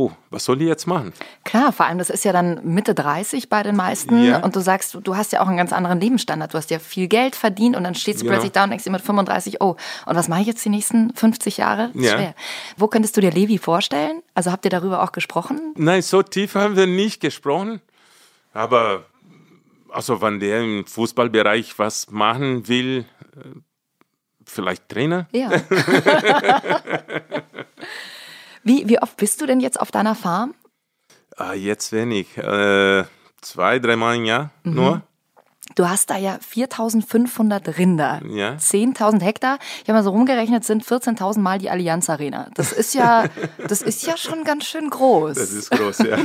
[0.00, 1.12] oh, was soll ich jetzt machen?
[1.44, 4.42] Klar, vor allem, das ist ja dann Mitte 30 bei den meisten Ja.
[4.42, 6.54] und du sagst, du, hast ja auch einen ganz anderen Lebensstandard.
[6.54, 8.34] Du hast ja viel Geld verdient und dann stehst du Genau.
[8.36, 11.14] plötzlich da und denkst dir mit 35, oh, und was mache ich jetzt die nächsten
[11.14, 11.90] 50 Jahre?
[11.94, 12.12] Ja.
[12.12, 12.34] Schwer.
[12.76, 14.22] Wo könntest du dir Levi vorstellen?
[14.34, 15.74] Also habt ihr darüber auch gesprochen?
[15.76, 17.80] Nein, so tief haben wir nicht gesprochen.
[18.52, 19.04] Aber
[19.90, 23.04] also wenn der im Fußballbereich was machen will,
[23.36, 23.58] äh,
[24.46, 25.26] vielleicht Trainer?
[25.32, 25.50] Ja.
[28.64, 30.54] wie, wie oft bist du denn jetzt auf deiner Farm?
[31.36, 32.36] Ah, jetzt wenig.
[32.36, 33.04] Äh,
[33.40, 34.74] zwei, dreimal im Jahr Mhm.
[34.74, 35.02] nur.
[35.76, 38.56] Du hast da ja 4500 Rinder, Ja.
[38.58, 39.58] 10.000 Hektar.
[39.82, 42.48] Ich habe mal so rumgerechnet, sind 14.000 Mal die Allianz Arena.
[42.54, 43.26] Das ist ja,
[43.68, 45.36] das ist ja schon ganz schön groß.
[45.36, 46.18] Das ist groß, ja.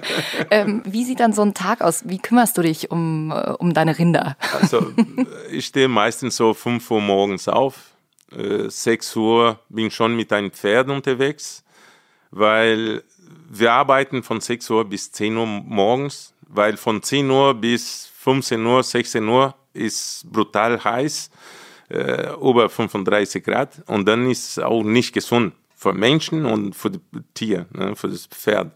[0.50, 2.02] ähm, wie sieht dann so ein Tag aus?
[2.08, 4.36] Wie kümmerst du dich um, äh, um deine Rinder?
[4.60, 4.92] Also,
[5.50, 7.92] ich stehe meistens so 5 Uhr morgens auf.
[8.32, 11.62] Äh, 6 Uhr bin schon mit einem Pferd unterwegs,
[12.30, 13.02] weil
[13.50, 18.64] wir arbeiten von 6 Uhr bis 10 Uhr morgens, weil von 10 Uhr bis 15
[18.64, 21.30] Uhr, 16 Uhr ist brutal heiß,
[21.90, 23.82] äh, über 35 Grad.
[23.86, 27.00] Und dann ist es auch nicht gesund für Menschen und für das
[27.34, 28.72] Tier, ne, für das Pferd.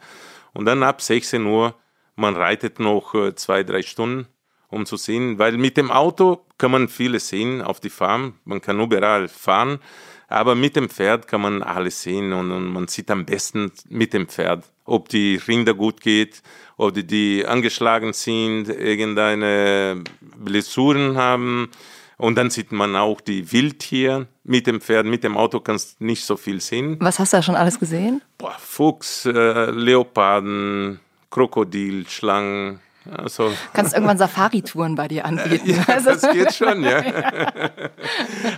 [0.54, 1.74] Und dann ab 16 Uhr,
[2.16, 4.28] man reitet noch äh, zwei, drei Stunden,
[4.68, 8.60] um zu sehen, weil mit dem Auto kann man vieles sehen auf die Farm, man
[8.60, 9.80] kann überall fahren,
[10.32, 14.12] aber mit dem Pferd kann man alles sehen und, und man sieht am besten mit
[14.12, 16.42] dem Pferd, ob die Rinder gut geht,
[16.76, 20.02] ob die, die angeschlagen sind, irgendeine
[20.36, 21.70] Blessuren haben.
[22.18, 25.06] Und dann sieht man auch die Wildtiere mit dem Pferd.
[25.06, 26.96] Mit dem Auto kannst du nicht so viel sehen.
[27.00, 28.22] Was hast du da schon alles gesehen?
[28.38, 32.80] Boah, Fuchs, äh, Leoparden, Krokodil, Schlangen.
[33.10, 35.70] Also, Kannst irgendwann Safari-Touren bei dir anbieten.
[35.70, 37.02] ja, Also, das geht schon, ja.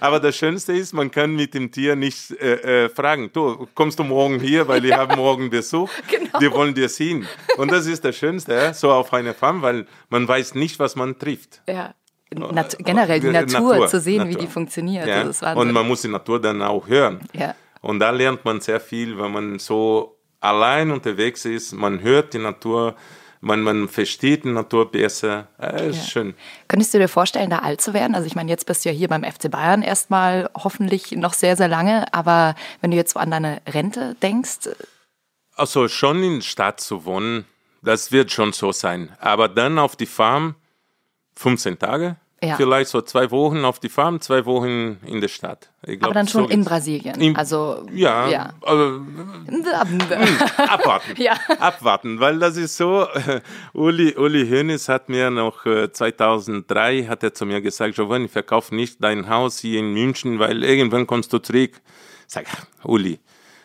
[0.01, 3.99] Aber das Schönste ist, man kann mit dem Tier nicht äh, äh, fragen, du, kommst
[3.99, 6.39] du morgen hier, weil ich habe morgen Besuch, Genau.
[6.39, 7.27] die wollen dir sehen.
[7.57, 10.97] Und das ist das Schönste, ja, so auf einer Farm, weil man weiß nicht, was
[10.97, 11.63] man trifft.
[11.69, 11.95] ja.
[12.37, 14.41] Nat generell die Äh, Natur, zu sehen, wie Natur.
[14.41, 15.07] die funktioniert.
[15.07, 15.55] Ja?
[15.55, 17.21] Und man muss die Natur dann auch hören.
[17.33, 17.55] Ja.
[17.81, 21.75] Und da lernt man sehr viel, wenn man so allein unterwegs ist.
[21.75, 22.97] Man hört die Natur,
[23.45, 25.47] man, man versteht die Natur besser.
[25.61, 26.03] Äh, ist Ja.
[26.05, 26.35] schön.
[26.69, 28.15] Könntest du dir vorstellen, da alt zu werden?
[28.15, 31.57] Also ich meine, jetzt bist du ja hier beim FC Bayern erstmal hoffentlich noch sehr,
[31.57, 32.13] sehr lange.
[32.13, 34.69] Aber wenn du jetzt so an deine Rente denkst,
[35.57, 37.45] Also schon in der Stadt zu wohnen,
[37.83, 39.13] das wird schon so sein.
[39.21, 40.57] Aber dann auf die Farm
[41.37, 42.17] 15 Tage.
[42.45, 42.57] Ja.
[42.57, 45.71] Vielleicht so zwei Wochen auf die Farm, zwei Wochen in der Stadt.
[45.83, 46.69] Glaub, aber dann so schon in geht's.
[46.69, 47.21] Brasilien.
[47.21, 48.53] In- also Ja, ja.
[48.63, 49.01] Also,
[50.57, 51.15] abwarten.
[51.17, 51.35] Ja.
[51.59, 53.03] Abwarten, weil das ist so.
[53.13, 53.41] Äh,
[53.73, 58.73] Uli, Uli Hoeneß hat mir noch äh, 2003 hat er zu mir gesagt, Giovanni, verkauf
[58.73, 61.81] nicht dein Haus hier in München, weil irgendwann kommst du zurück.
[62.27, 62.47] Ich sag,
[62.85, 63.19] Uli,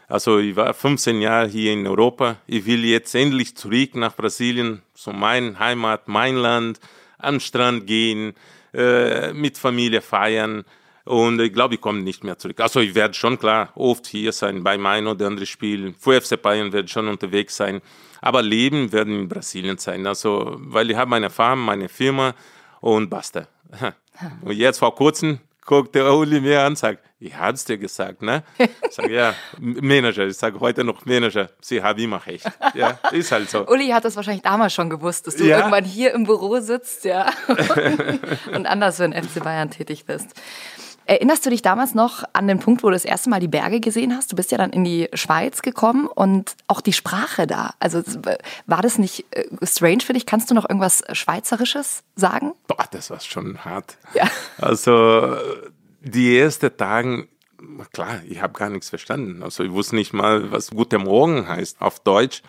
[0.07, 2.37] also ich war 15 Jahre hier in Europa.
[2.47, 6.79] Ich will jetzt endlich zurück nach Brasilien, zu meiner Heimat, mein Land,
[7.17, 8.33] am Strand gehen,
[8.73, 10.63] äh, mit Familie feiern.
[11.05, 12.59] Und ich glaube, ich komme nicht mehr zurück.
[12.59, 15.95] Also ich werde schon klar oft hier sein bei mein oder andere Spiel.
[15.97, 17.81] Für FC Bayern werde ich schon unterwegs sein.
[18.21, 20.05] Aber Leben werden in Brasilien sein.
[20.05, 22.35] Also, weil ich habe meine Farm, meine Firma
[22.81, 23.47] und basta.
[24.41, 27.77] Und jetzt vor kurzem guckt der Uli mir an und sagt, ich habe es dir
[27.77, 28.43] gesagt, ne?
[28.57, 30.25] Ich sage, ja, Manager.
[30.25, 31.49] Ich sage heute noch Manager.
[31.61, 32.49] Sie haben immer recht.
[32.73, 33.67] Ja, ist halt so.
[33.67, 35.57] Uli hat das wahrscheinlich damals schon gewusst, dass du Ja.
[35.57, 37.29] irgendwann hier im Büro sitzt, ja,
[38.53, 40.27] und anders für den FC Bayern tätig bist.
[41.05, 43.79] Erinnerst du dich damals noch an den Punkt, wo du das erste Mal die Berge
[43.79, 44.31] gesehen hast?
[44.31, 47.73] Du bist ja dann in die Schweiz gekommen und auch die Sprache da.
[47.79, 48.03] Also
[48.67, 50.27] war das nicht äh, strange für dich?
[50.27, 52.53] Kannst du noch irgendwas Schweizerisches sagen?
[52.67, 53.97] Boah, das war schon hart.
[54.13, 54.29] Ja.
[54.59, 55.35] Also
[56.01, 57.27] die ersten Tagen,
[57.91, 59.43] klar, ich habe gar nichts verstanden.
[59.43, 62.41] Also ich wusste nicht mal, was Guten Morgen heißt auf Deutsch.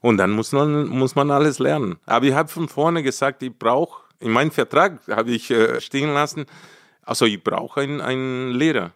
[0.00, 1.96] Und dann muss man, muss man alles lernen.
[2.06, 6.14] Aber ich habe von vorne gesagt, ich brauche, in meinem Vertrag habe ich äh, stehen
[6.14, 6.46] lassen,
[7.02, 8.92] also ich brauche einen, einen Lehrer.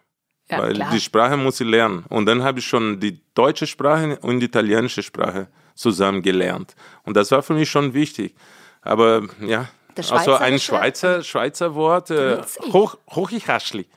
[0.49, 0.91] Ja, weil klar.
[0.91, 2.05] die Sprache muss ich lernen.
[2.09, 6.75] Und dann habe ich schon die deutsche Sprache und die italienische Sprache zusammen gelernt.
[7.03, 8.35] Und das war für mich schon wichtig.
[8.81, 10.59] Aber ja, also ein?
[10.59, 13.87] Schweizer, Schweizer Wort, äh, hoch, Hochichaschli,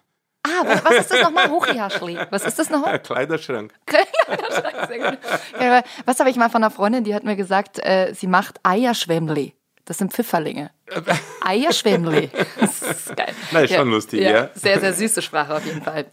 [0.46, 1.50] Ah, was, was ist das nochmal?
[1.50, 2.18] Hochihaschli.
[2.30, 2.98] Was ist das nochmal?
[3.02, 3.74] Kleiderschrank.
[4.88, 5.18] Sehr gut.
[5.61, 8.61] Ja, was habe ich mal von einer Freundin, die hat mir gesagt, äh, sie macht
[8.62, 9.54] Eierschwemmli.
[9.85, 10.70] Das sind Pfifferlinge.
[11.44, 12.30] Eierschwemmli.
[12.61, 13.35] Das ist geil.
[13.64, 14.50] Ist schon lustig, ja.
[14.54, 16.06] Sehr, sehr süße Sprache auf jeden Fall.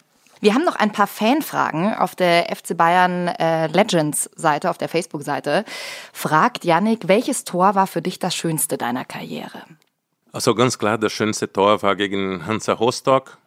[0.43, 4.89] Wir haben noch ein paar Fanfragen auf der FC Bayern äh, Legends Seite, auf der
[4.89, 5.63] Facebook-Seite.
[6.12, 9.63] Fragt Yannick, welches Tor war für dich das schönste deiner Karriere?
[10.34, 13.38] Also ganz klar, das schönste Tor war gegen Hansa Rostock,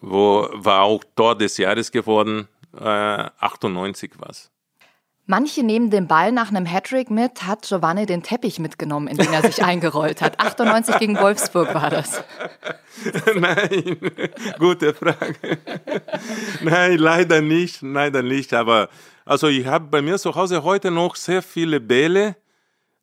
[0.00, 2.46] wo war auch Tor des Jahres geworden,
[2.78, 4.52] äh, 98 war's.
[5.26, 9.32] Manche nehmen den Ball nach einem Hattrick mit, hat Giovanni den Teppich mitgenommen, in den
[9.32, 10.38] er sich eingerollt hat.
[10.38, 12.22] 98 gegen Wolfsburg war das.
[13.34, 13.96] Nein,
[14.58, 15.58] gute Frage.
[16.62, 18.52] Nein, leider nicht, leider nicht.
[18.52, 18.90] Aber
[19.24, 22.36] also ich habe bei mir zu Hause heute noch sehr viele Bälle.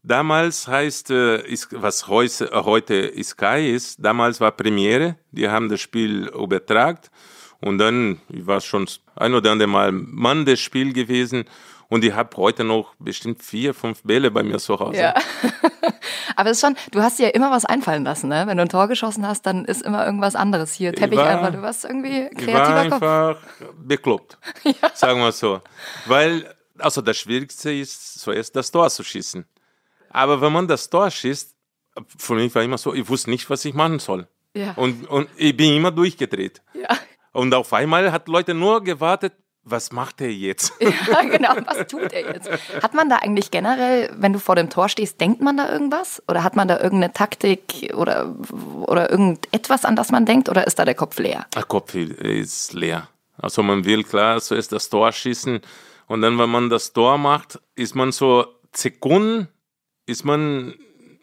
[0.03, 5.15] Damals heißt, äh, was heute, Sky ist, damals war Premiere.
[5.31, 7.01] Die haben das Spiel übertragen.
[7.61, 11.45] Und dann ich war schon ein oder andere Mal Mann des Spiels gewesen.
[11.91, 14.97] Und ich habe heute noch bestimmt vier, fünf Bälle bei mir zu Hause.
[14.97, 15.13] Ja.
[16.37, 18.47] Aber es ist schon, du hast dir ja immer was einfallen lassen, ne?
[18.47, 20.71] Wenn du ein Tor geschossen hast, dann ist immer irgendwas anderes.
[20.73, 23.03] Hier, Teppich war- einfach, du warst irgendwie Ich war kreativer Kopf.
[23.03, 23.37] einfach
[23.77, 24.37] bekloppt,
[24.93, 25.59] sagen wir so.
[26.05, 29.45] Weil, also das Schwierigste ist zuerst das Tor zu schießen.
[30.11, 31.53] Aber wenn man das Tor schießt,
[32.17, 34.29] für mich war immer so, ich wusste nicht, was ich machen soll.
[34.55, 34.71] Ja.
[34.77, 36.61] Und, und ich bin immer durchgedreht.
[36.73, 36.87] Ja.
[37.33, 40.73] Und auf einmal hat Leute nur gewartet, was macht er jetzt?
[40.79, 41.55] ja, genau.
[41.65, 42.49] Was tut er jetzt?
[42.81, 46.21] Hat man da eigentlich generell, wenn du vor dem Tor stehst, denkt man da irgendwas?
[46.27, 48.33] Oder hat man da irgendeine Taktik oder,
[48.87, 50.49] oder irgendetwas, an das man denkt?
[50.49, 51.45] Oder ist da der Kopf leer?
[51.55, 53.07] Der Kopf ist leer.
[53.37, 55.61] Also man will klar zuerst das Tor schießen
[56.07, 59.47] und dann, wenn man das Tor macht, ist man so Sekunden,
[60.05, 60.75] ist man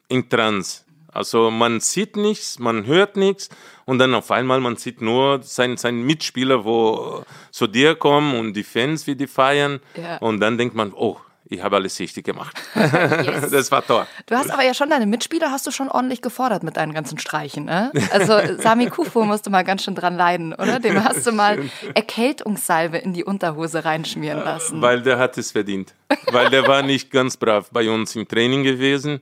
[0.08, 0.84] in Trance.
[1.18, 3.48] Also man sieht nichts, man hört nichts
[3.86, 8.52] und dann auf einmal man sieht nur seinen sein Mitspieler, wo zu dir kommen und
[8.54, 10.18] die Fans, wie die feiern Ja.
[10.18, 11.16] und dann denkt man, oh,
[11.50, 12.54] ich habe alles richtig gemacht.
[12.74, 13.50] Yes.
[13.50, 14.06] Das war Tor.
[14.26, 17.18] Du hast aber ja schon deine Mitspieler, hast du schon ordentlich gefordert mit deinen ganzen
[17.18, 17.90] Streichen, ne?
[18.12, 20.78] Also Sami Kufo musste mal ganz schön dran leiden, oder?
[20.78, 21.58] Dem hast du mal
[21.94, 24.80] Erkältungssalbe in die Unterhose reinschmieren lassen.
[24.82, 25.94] Weil der hat es verdient.
[26.30, 29.20] Weil der war nicht ganz brav bei uns im Training gewesen.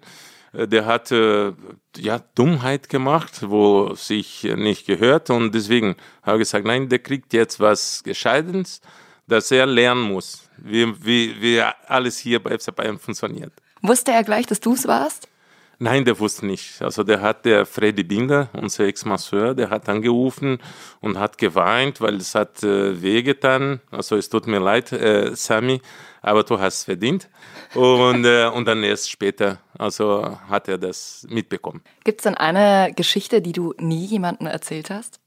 [0.57, 1.53] Äh, Der hat äh,
[1.97, 5.31] ja, Dummheit gemacht, wo sich nicht gehört.
[5.31, 8.81] Und deswegen habe ich gesagt, nein, der kriegt jetzt was Gescheites,
[9.29, 13.53] dass er lernen muss, wie, wie, wie alles hier bei FC Bayern funktioniert.
[13.83, 15.29] Wusste er gleich, dass du es warst?
[15.79, 16.81] Nein, der wusste nicht.
[16.81, 20.59] Also der hat der Freddy Binder, unser Ex-Masseur, der hat angerufen
[21.01, 23.81] und hat geweint, weil es hat äh, wehgetan.
[23.91, 25.83] Also es tut mir leid, äh, Sami,
[26.27, 27.29] aber du hast es verdient.
[27.75, 31.83] Und, äh, und dann erst später, also hat er das mitbekommen.
[32.05, 35.21] Gibt es denn eine Geschichte, die du nie jemandem erzählt hast?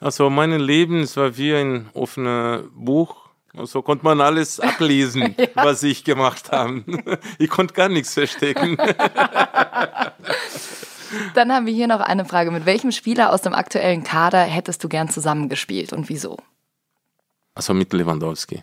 [0.00, 3.28] Also mein Leben, es war wie ein offenes Buch.
[3.64, 6.82] So konnte man alles ablesen, was ich gemacht habe.
[7.38, 8.78] Ich konnte gar nichts verstecken.
[11.34, 12.50] Dann haben wir hier noch eine Frage.
[12.50, 16.38] Mit welchem Spieler aus dem aktuellen Kader hättest du gern zusammengespielt und wieso?
[17.54, 18.62] Also mit Lewandowski.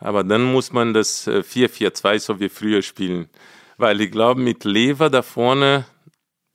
[0.00, 3.28] Aber dann muss man das äh, 4-4-2 so wie früher spielen.
[3.76, 5.84] Weil ich glaube, mit Lever da vorne,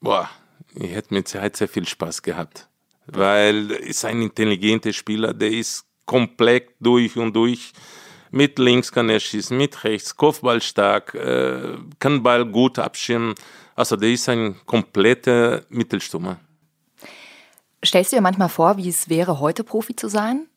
[0.02, 0.30] boah,
[0.76, 2.68] ich hätte mit Sicherheit sehr viel Spaß gehabt.
[3.08, 7.72] Weil ist ein intelligenter Spieler, der ist komplett durch und durch.
[8.32, 13.36] Mit links kann er schießen, mit rechts, Kopfball stark, äh, kann Ball gut abschirmen.
[13.76, 16.40] Also der ist ein kompletter Mittelstürmer.
[17.84, 20.48] Stellst du dir manchmal vor, wie es wäre, heute Profi zu sein?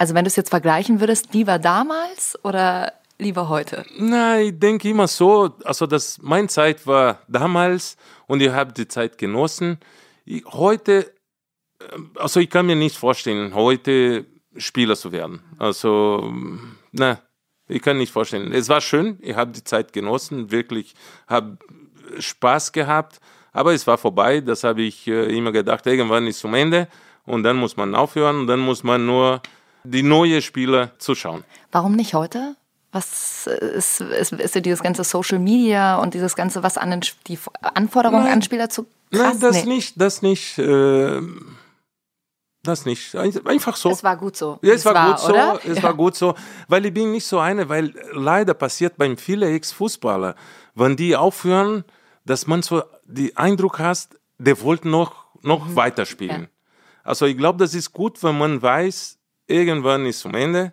[0.00, 3.84] Also wenn du es jetzt vergleichen würdest, lieber damals oder lieber heute?
[3.98, 8.88] Nein, ich denke immer so, also das, meine Zeit war damals und ich habe die
[8.88, 9.78] Zeit genossen.
[10.24, 11.12] Ich, heute,
[11.80, 14.24] äh, also ich kann mir nicht vorstellen, heute
[14.56, 15.42] Spieler zu werden.
[15.58, 16.32] Also,
[16.92, 17.20] na,
[17.68, 18.54] ich kann nicht vorstellen.
[18.54, 20.94] Es war schön, ich habe die Zeit genossen, wirklich,
[21.26, 21.58] habe
[22.18, 23.20] Spaß gehabt,
[23.52, 24.40] aber es war vorbei.
[24.40, 26.88] Das habe ich äh, immer gedacht, irgendwann ist zum Ende
[27.26, 29.42] und dann muss man aufhören und dann muss man nur
[29.84, 31.44] die neuen Spieler zuschauen.
[31.72, 32.56] Warum nicht heute?
[32.92, 37.00] Was ist, ist, ist dir dieses ganze Social Media und dieses ganze, was an den,
[37.28, 38.32] die Anforderungen Nein.
[38.34, 38.90] an Spieler zu krass?
[39.12, 39.74] Nein, das Nee.
[39.74, 41.20] nicht, das nicht, äh,
[42.62, 43.14] das nicht.
[43.14, 43.90] Ein- Einfach so.
[43.90, 44.58] Es war gut so.
[44.62, 45.28] Ja, es war, gut so.
[45.28, 45.60] oder?
[45.64, 45.82] Es ja.
[45.84, 46.34] war gut so,
[46.68, 50.34] weil ich bin nicht so eine, weil leider passiert beim vielen Ex-Fußballer,
[50.74, 51.84] wenn die aufhören,
[52.26, 55.76] dass man so den Eindruck hast, der wollte noch, noch Mhm.
[55.76, 56.48] weiterspielen.
[57.02, 59.16] Also ich glaube, das ist gut, wenn man weiß,
[59.50, 60.72] irgendwann ist zum Ende,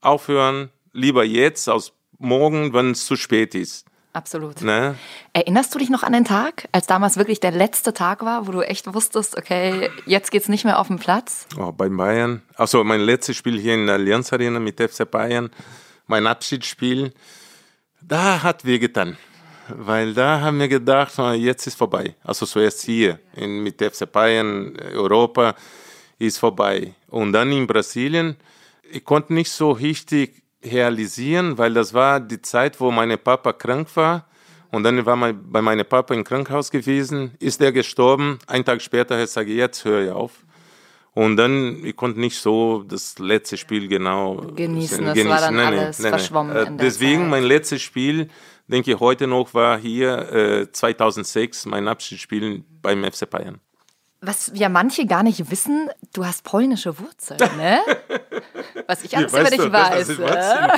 [0.00, 3.86] aufhören, lieber jetzt als morgen, wenn es zu spät ist.
[4.14, 4.60] Absolut.
[4.60, 4.96] Ne?
[5.32, 8.52] Erinnerst du dich noch an den Tag, als damals wirklich der letzte Tag war, wo
[8.52, 11.46] du echt wusstest, okay, jetzt geht's nicht mehr auf den Platz?
[11.58, 12.42] Oh, bei Bayern.
[12.54, 15.50] Also mein letztes Spiel hier in der Allianz Arena mit FC Bayern,
[16.06, 17.14] mein Abschiedsspiel,
[18.02, 19.16] da hat wehgetan.
[19.68, 22.14] Weil da haben wir gedacht, na, jetzt ist vorbei.
[22.22, 25.54] Also zuerst hier in, mit FC Bayern, Europa
[26.26, 26.94] ist vorbei.
[27.08, 28.36] Und dann in Brasilien,
[28.90, 33.88] ich konnte nicht so richtig realisieren, weil das war die Zeit, wo mein Papa krank
[33.96, 34.26] war.
[34.70, 38.38] Und dann war mein, bei meinem Papa im Krankenhaus gewesen, ist er gestorben.
[38.46, 40.32] Einen Tag später hat er gesagt, jetzt höre ich auf.
[41.14, 46.00] Und dann, ich konnte nicht so das letzte Spiel genau Genießen, das war dann alles
[46.00, 47.30] verschwommen Äh, in der Deswegen Zeit.
[47.30, 48.28] mein letztes Spiel,
[48.66, 53.60] denke ich heute noch, war hier äh, 2006 mein Abschiedsspiel beim FC Bayern.
[54.24, 57.80] Was ja manche gar nicht wissen, du hast polnische Wurzeln, ne?
[58.86, 60.08] Was ich alles über dich du weiß.
[60.10, 60.68] ich äh?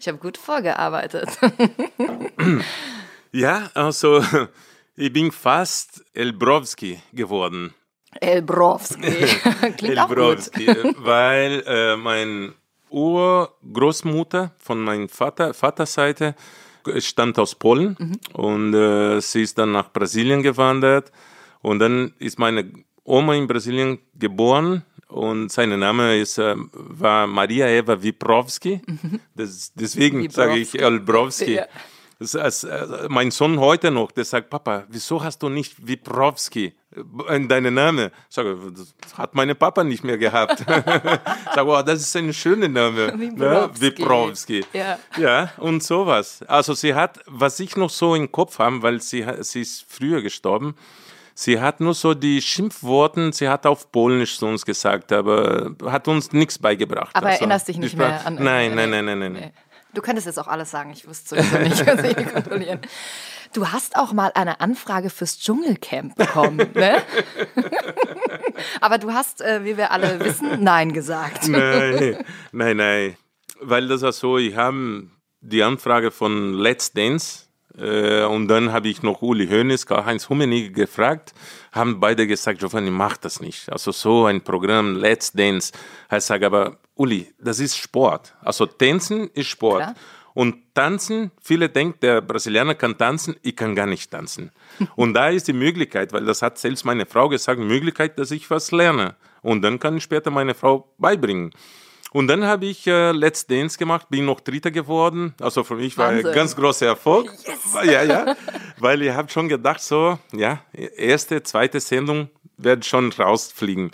[0.00, 1.28] Ich habe gut vorgearbeitet.
[3.32, 4.24] Ja, also
[4.96, 7.72] ich bin fast Elbrowski geworden.
[8.20, 9.02] Elbrowski.
[9.76, 10.18] Klingt auch gut.
[10.18, 10.66] Elbrowski,
[10.98, 12.54] weil äh, mein
[12.88, 16.34] Urgroßmutter von meinem Vater, Vaterseite
[16.98, 18.18] stammt aus Polen Mhm.
[18.32, 21.12] und äh, sie ist dann nach Brasilien gewandert
[21.62, 22.70] und dann ist meine
[23.04, 28.80] Oma in Brasilien geboren und sein Name ist, äh, war Maria Eva Wiprowski.
[29.34, 30.78] Das, deswegen sage ich.
[30.78, 31.54] Elbrowski.
[31.54, 31.66] Ja.
[32.20, 36.74] Das, äh, mein Sohn heute noch, der sagt, Papa, wieso hast du nicht Wiprowski
[37.30, 38.10] in deinen Namen?
[38.28, 40.60] Ich sage, das hat meine Papa nicht mehr gehabt.
[40.60, 43.16] ich sage, wow, das ist ein schöner Name.
[43.16, 43.70] ne?
[43.72, 44.66] Wiprowski.
[44.74, 44.98] Ja.
[45.16, 46.42] ja, und sowas.
[46.46, 50.20] Also sie hat, was ich noch so im Kopf habe, weil sie, sie ist früher
[50.20, 50.74] gestorben,
[51.42, 56.06] sie hat nur so die Schimpfworten, sie hat auf Polnisch zu uns gesagt, aber hat
[56.08, 57.14] uns nichts beigebracht.
[57.16, 59.32] Aber Also, erinnerst dich nicht Sprache- mehr an Nein, nein, nein, nein, nein.
[59.32, 59.52] Nee.
[59.92, 62.80] Du könntest jetzt auch alles sagen, ich wüsste sowieso nicht, was ich kontrollieren.
[63.52, 67.02] Du hast auch mal eine Anfrage fürs Dschungelcamp bekommen, ne?
[68.80, 71.48] Aber du hast, äh, wie wir alle wissen, Nein gesagt.
[71.48, 73.16] nein, nein, nein.
[73.60, 75.08] Weil das war so, ich habe
[75.40, 81.32] die Anfrage von Let's Dance und dann habe ich noch Uli Hoeneß, Karl-Heinz Rummenigge gefragt,
[81.72, 83.70] haben beide gesagt, Giovanni, mach das nicht.
[83.70, 85.72] Also so ein Programm, Let's Dance.
[86.12, 88.34] Ich sage aber, Uli, das ist Sport.
[88.42, 89.82] Also tanzen ist Sport.
[89.82, 89.94] Klar.
[90.34, 94.52] Und tanzen, viele denken, der Brasilianer kann tanzen, ich kann gar nicht tanzen.
[94.96, 98.48] Und da ist die Möglichkeit, weil das hat selbst meine Frau gesagt, Möglichkeit, dass ich
[98.50, 99.16] was lerne.
[99.42, 101.50] Und dann kann ich später meine Frau beibringen.
[102.12, 105.34] Und dann habe ich äh, Let's Dance gemacht, bin noch Dritter geworden.
[105.40, 106.34] Also für mich war ein Wahnsinn.
[106.34, 107.30] ganz großer Erfolg.
[107.84, 108.34] Ja, ja.
[108.78, 113.92] Weil ich habe schon gedacht, so, ja, erste, zweite Sendung wird schon rausfliegen.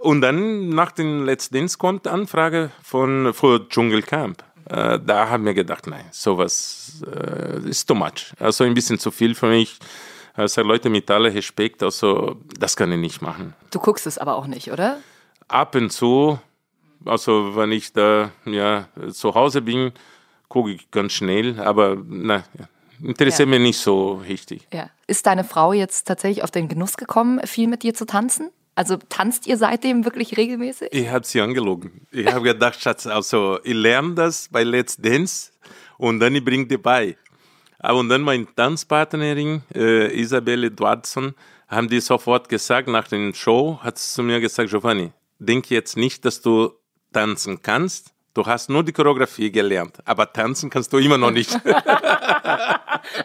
[0.00, 4.42] Und dann nach dem Let's Dance kommt Anfrage von für Dschungelcamp.
[4.66, 8.32] Äh, da haben wir gedacht, nein, sowas äh, ist too much.
[8.38, 9.78] Also ein bisschen zu viel für mich.
[10.34, 13.54] Also Leute mit aller Respekt, also das kann ich nicht machen.
[13.72, 14.98] Du guckst es aber auch nicht, oder?
[15.48, 16.38] Ab und zu,
[17.04, 19.92] also wenn ich da ja, zu Hause bin,
[20.48, 22.44] gucke ich ganz schnell, aber na,
[23.02, 23.54] interessiert Ja.
[23.54, 24.66] mich nicht so richtig.
[24.72, 24.90] Ja.
[25.06, 28.50] Ist deine Frau jetzt tatsächlich auf den Genuss gekommen, viel mit dir zu tanzen?
[28.74, 30.88] Also tanzt ihr seitdem wirklich regelmäßig?
[30.92, 32.06] Ich habe sie angelogen.
[32.12, 35.50] Ich habe gedacht, Schatz, also ich lerne das bei Let's Dance
[35.98, 37.16] und dann ich bringe dir bei.
[37.78, 41.34] Aber und dann meine Tanzpartnerin äh, Isabelle Edwardson
[41.68, 45.96] haben die sofort gesagt, nach der Show hat sie zu mir gesagt, Giovanni, denk jetzt
[45.96, 46.72] nicht, dass du
[47.12, 48.12] tanzen kannst.
[48.34, 51.50] Du hast nur die Choreografie gelernt, aber tanzen kannst du immer noch nicht.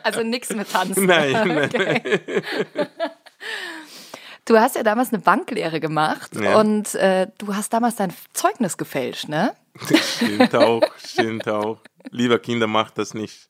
[0.03, 1.05] Also nichts mit Tanzen.
[1.05, 1.31] nein,
[1.73, 2.21] nein.
[4.45, 6.59] Du hast ja damals eine Banklehre gemacht Ja.
[6.59, 9.55] und äh, du hast damals dein Zeugnis gefälscht, ne?
[10.15, 11.79] Stimmt auch, stimmt auch.
[12.11, 13.47] Lieber Kinder, macht das nicht.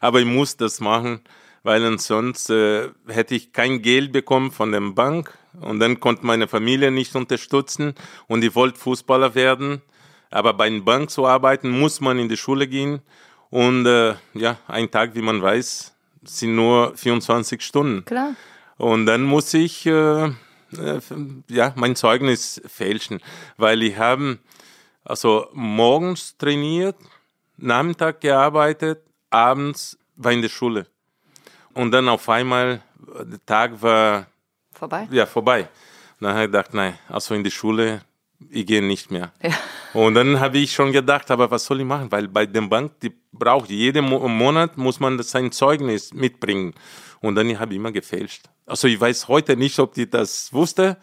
[0.00, 1.20] Aber ich muss das machen,
[1.66, 6.46] weil ansonsten äh, hätte ich kein Geld bekommen von der Bank und dann konnte meine
[6.46, 7.94] Familie nicht unterstützen
[8.28, 9.82] und ich wollte Fußballer werden.
[10.30, 13.00] Aber bei einer Bank zu arbeiten, muss man in die Schule gehen
[13.50, 15.92] und äh, ja, ein Tag, wie man weiß,
[16.22, 18.04] sind nur 24 Stunden.
[18.04, 18.36] Klar.
[18.76, 20.30] Und dann muss ich äh, äh,
[21.48, 23.20] ja, mein Zeugnis fälschen,
[23.56, 24.38] weil ich habe
[25.02, 26.94] also morgens trainiert,
[27.56, 30.86] Nachmittag gearbeitet, abends war in der Schule.
[31.76, 34.26] Und dann auf einmal, der Tag war
[34.72, 35.06] Vorbei?
[35.10, 35.68] ja, vorbei.
[36.18, 38.00] Und dann habe ich gedacht, nein, also in die Schule,
[38.50, 39.30] ich gehe nicht mehr.
[39.42, 39.50] Ja.
[39.92, 42.10] Und dann habe ich schon gedacht, aber was soll ich machen?
[42.10, 46.72] Weil bei der Bank, die braucht jeden Mo Monat, muss man sein Zeugnis mitbringen.
[47.20, 48.44] Und dann habe ich immer gefälscht.
[48.64, 50.96] Also ich weiß heute nicht, ob die das wusste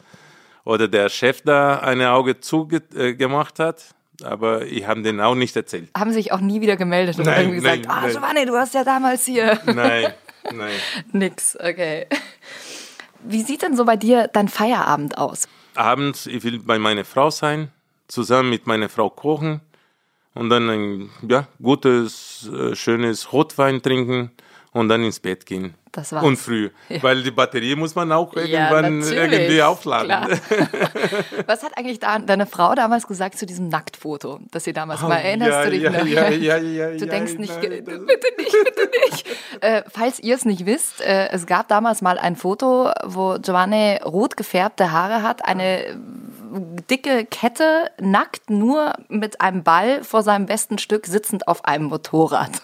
[0.64, 5.56] oder der Chef da eine Auge zugemacht äh, hat, aber ich habe den auch nicht
[5.56, 5.90] erzählt.
[5.96, 8.12] Haben sich auch nie wieder gemeldet und Nein, irgendwie gesagt, ah, nein.
[8.12, 9.60] Giovanni, du hast ja damals hier.
[9.66, 10.14] Nein,
[10.52, 10.80] nein.
[11.12, 12.08] Nix, okay.
[13.24, 15.48] Wie sieht denn so bei dir dein Feierabend aus?
[15.76, 17.72] abends, ich will bei meiner Frau sein,
[18.08, 19.62] zusammen mit meiner Frau kochen
[20.34, 24.32] und dann ein ja, gutes, äh, schönes Rotwein trinken
[24.74, 25.76] und dann ins Bett gehen.
[25.92, 26.24] Das war's.
[26.24, 26.72] Und früh,
[27.02, 30.40] weil die Batterie muss man auch irgendwann natürlich, irgendwie aufladen.
[31.46, 35.18] Was hat eigentlich da, deine Frau damals gesagt zu diesem Nacktfoto, das sie damals mal
[35.18, 36.06] erinnerst Oh, ja, du dich ja, noch?
[36.08, 39.28] ja, ja, ja, Du ja, denkst nicht, nein, bitte nicht, bitte nicht.
[39.62, 44.00] äh, falls ihr es nicht wisst, äh, es gab damals mal ein Foto, wo Giovanni
[44.04, 45.96] rot gefärbte Haare hat, eine
[46.90, 52.64] dicke Kette, nackt, nur mit einem Ball vor seinem besten Stück, sitzend auf einem Motorrad.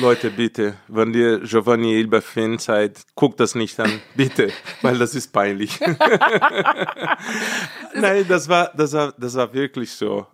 [0.00, 4.52] Leute, bitte, wenn ihr Giovanni Elber Fan seid, guckt das nicht an, bitte,
[4.82, 5.80] weil das ist peinlich.
[7.94, 10.26] Nein, das war, das war, das war wirklich so.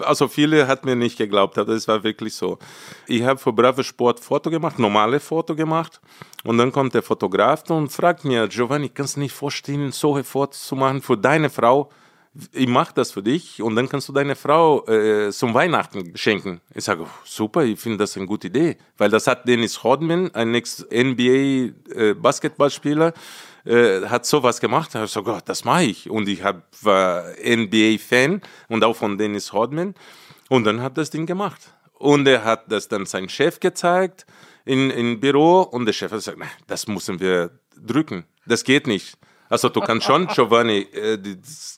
[0.00, 2.58] Also viele hat mir nicht geglaubt, aber es war wirklich so.
[3.06, 6.00] Ich habe für Bravo Sport Foto gemacht, normale Foto gemacht,
[6.44, 10.66] und dann kommt der Fotograf und fragt mir, Giovanni, kannst du nicht vorstellen, so Fotos
[10.66, 11.90] zu machen für deine Frau?
[12.52, 16.60] Ich mache das für dich und dann kannst du deine Frau äh, zum Weihnachten schenken.
[16.74, 20.54] Ich sage, super, ich finde das eine gute Idee, weil das hat Dennis Rodman, ein
[20.54, 23.14] Ex-NBA-Basketballspieler,
[23.64, 24.94] äh, hat sowas gemacht.
[24.94, 26.08] Ich so, Gott, das mache ich.
[26.08, 29.96] Und ich hab, war NBA-Fan und auch von Dennis Rodman.
[30.48, 31.74] Und dann hat das Ding gemacht.
[31.94, 34.24] Und er hat das dann seinem Chef gezeigt
[34.64, 38.24] in, im Büro und der Chef hat gesagt, "Nein, das müssen wir drücken.
[38.46, 39.18] Das geht nicht.
[39.50, 41.18] Also du kannst schon Giovanni äh,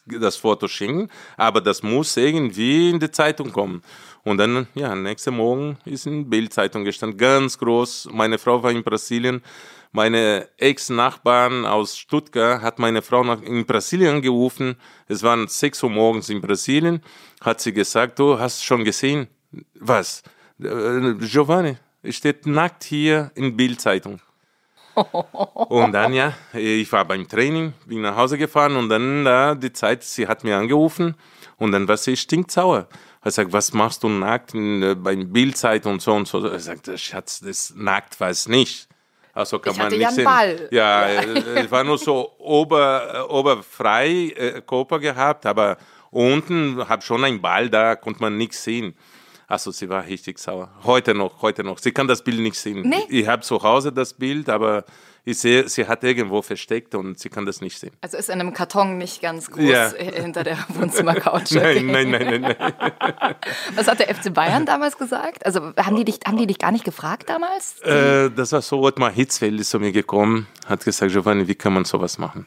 [0.07, 1.09] das, Foto schicken,
[1.39, 3.83] aber das muss irgendwie in die Zeitung kommen.
[4.25, 8.11] Und dann, ja, nächsten Morgen ist in Bildzeitung gestanden, ganz groß.
[8.12, 9.43] Meine Frau war in Brasilien.
[9.91, 14.77] Meine Ex-Nachbarn aus Stuttgart hat meine Frau nach, in Brasilien gerufen.
[15.09, 17.03] Es waren 6 Uhr morgens in Brasilien.
[17.41, 19.29] Hat sie gesagt, du hast schon gesehen,
[19.75, 20.23] was?
[20.62, 21.79] Äh, Giovanni
[22.11, 24.20] steht nackt hier in Bildzeitung.
[25.68, 29.72] Und dann, ja, ich war beim Training, bin nach Hause gefahren und dann da die
[29.72, 31.14] Zeit, sie hat mir angerufen
[31.57, 32.88] und dann war sie stinksauer.
[33.24, 36.45] Er sagt, was machst du nackt in, äh, beim Bildzeit und so und so.
[36.45, 38.88] Er sagt, Schatz, das nackt war es nicht.
[39.32, 40.24] Also kann Ich man hatte nicht ja sehen.
[40.24, 40.68] Ball.
[40.70, 45.78] Ja, äh, es war nur so ober, äh, oberfrei äh, Körper gehabt, aber
[46.11, 48.95] unten hab schon einen Ball, da konnte man nichts sehen.
[49.53, 50.70] Also sie war richtig sauer.
[50.82, 51.76] Heute noch, heute noch.
[51.76, 52.88] Sie kann das Bild nicht sehen.
[52.88, 53.05] Nee.
[53.11, 54.86] Ich habe zu Hause das Bild, aber
[55.26, 57.92] ich sehe, sie hat irgendwo versteckt und sie kann das nicht sehen.
[58.00, 59.90] Also ist in einem Karton nicht ganz groß Ja.
[59.98, 61.50] hinter der Wohnzimmercouch.
[61.50, 62.57] Nein, nein, nein, nein, nein.
[63.74, 65.44] Was hat der FC Bayern damals gesagt?
[65.44, 67.78] Also haben die dich, haben die dich gar nicht gefragt damals?
[67.82, 71.74] Äh, das war so, Ottmar Hitzfeld ist zu mir gekommen, hat gesagt, Giovanni, wie kann
[71.74, 72.46] man sowas machen?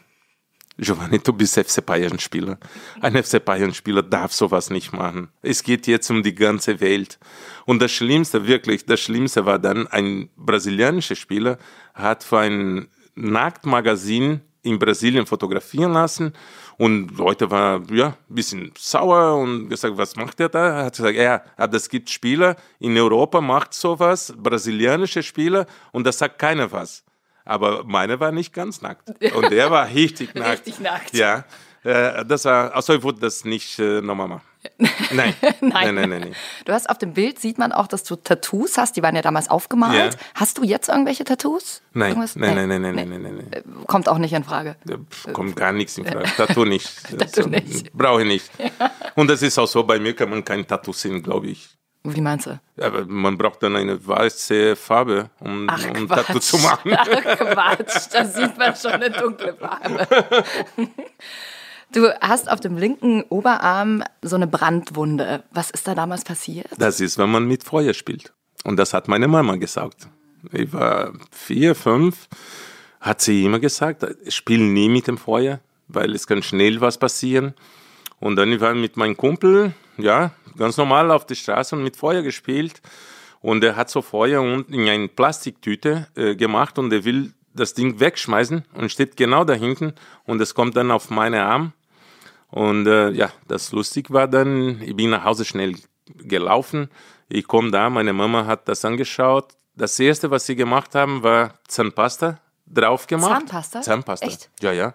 [0.78, 2.58] Giovanni, du bist FC Bayern-Spieler.
[3.00, 5.28] Ein FC Bayern-Spieler darf sowas nicht machen.
[5.40, 7.18] Es geht jetzt um die ganze Welt.
[7.64, 11.56] Und das Schlimmste, wirklich, das Schlimmste war dann, ein brasilianischer Spieler
[11.94, 16.32] hat für ein Nacktmagazin in Brasilien fotografieren lassen
[16.76, 20.80] und Leute waren ja ein bisschen sauer und gesagt, was macht er da?
[20.80, 26.04] Er hat gesagt, ja, aber es gibt Spieler in Europa macht sowas, brasilianische Spieler und
[26.04, 27.05] da sagt keiner was.
[27.46, 30.66] Aber meine war nicht ganz nackt und der war richtig nackt.
[30.66, 31.14] Richtig nackt.
[31.14, 31.44] Ja,
[31.84, 34.42] äh, das war, also ich würde das nicht äh, nochmal machen.
[35.12, 35.32] Nein.
[35.60, 36.34] nein, nein, nein, nein.
[36.64, 38.96] Du hast auf dem Bild sieht man auch, dass du Tattoos hast.
[38.96, 40.14] Die waren ja damals aufgemalt.
[40.14, 40.20] Ja.
[40.34, 41.82] Hast du jetzt irgendwelche Tattoos?
[41.92, 42.34] Nein, Irgendwas?
[42.34, 43.04] nein, nein, nein, nein, Nee.
[43.04, 43.84] nein, nein, nein.
[43.86, 44.74] Kommt auch nicht in Frage.
[45.32, 46.24] Kommt gar nichts in Frage.
[46.36, 46.90] Tattoo nicht.
[47.16, 47.92] Tattoo nicht.
[47.92, 48.50] Brauche ich nicht.
[49.14, 51.68] Und das ist auch so, bei mir kann man kein Tattoo sehen, glaube ich.
[52.14, 52.60] Wie meinst du?
[52.80, 56.26] Aber man braucht dann eine weiße Farbe, um, Ach, um Quatsch.
[56.26, 56.92] Tattoo zu machen.
[56.96, 60.06] Ach, Quatsch, da sieht man schon eine dunkle Farbe.
[61.92, 65.44] Du hast auf dem linken Oberarm so eine Brandwunde.
[65.52, 66.66] Was ist da damals passiert?
[66.78, 68.32] Das ist, wenn man mit Feuer spielt.
[68.64, 70.08] Und das hat meine Mama gesagt.
[70.52, 72.28] Ich war vier, fünf,
[73.00, 77.54] hat sie immer gesagt, spiel nie mit dem Feuer, weil es kann schnell was passieren.
[78.18, 81.96] Und dann war ich mit meinem Kumpel, ja, ganz normal auf der Straße und mit
[81.96, 82.80] Feuer gespielt.
[83.40, 87.74] Und er hat so Feuer unten in eine Plastiktüte äh, gemacht und er will das
[87.74, 89.94] Ding wegschmeißen und steht genau da hinten
[90.24, 91.72] und es kommt dann auf meinen Arm.
[92.50, 95.74] Und äh, ja, das lustig war dann, ich bin nach Hause schnell
[96.16, 96.90] gelaufen.
[97.28, 99.54] Ich komme da, meine Mama hat das angeschaut.
[99.74, 103.40] Das erste, was sie gemacht haben, war Zahnpasta drauf gemacht.
[103.40, 103.82] Zahnpasta?
[103.82, 104.26] Zahnpasta.
[104.26, 104.50] Echt?
[104.60, 104.94] Ja, ja.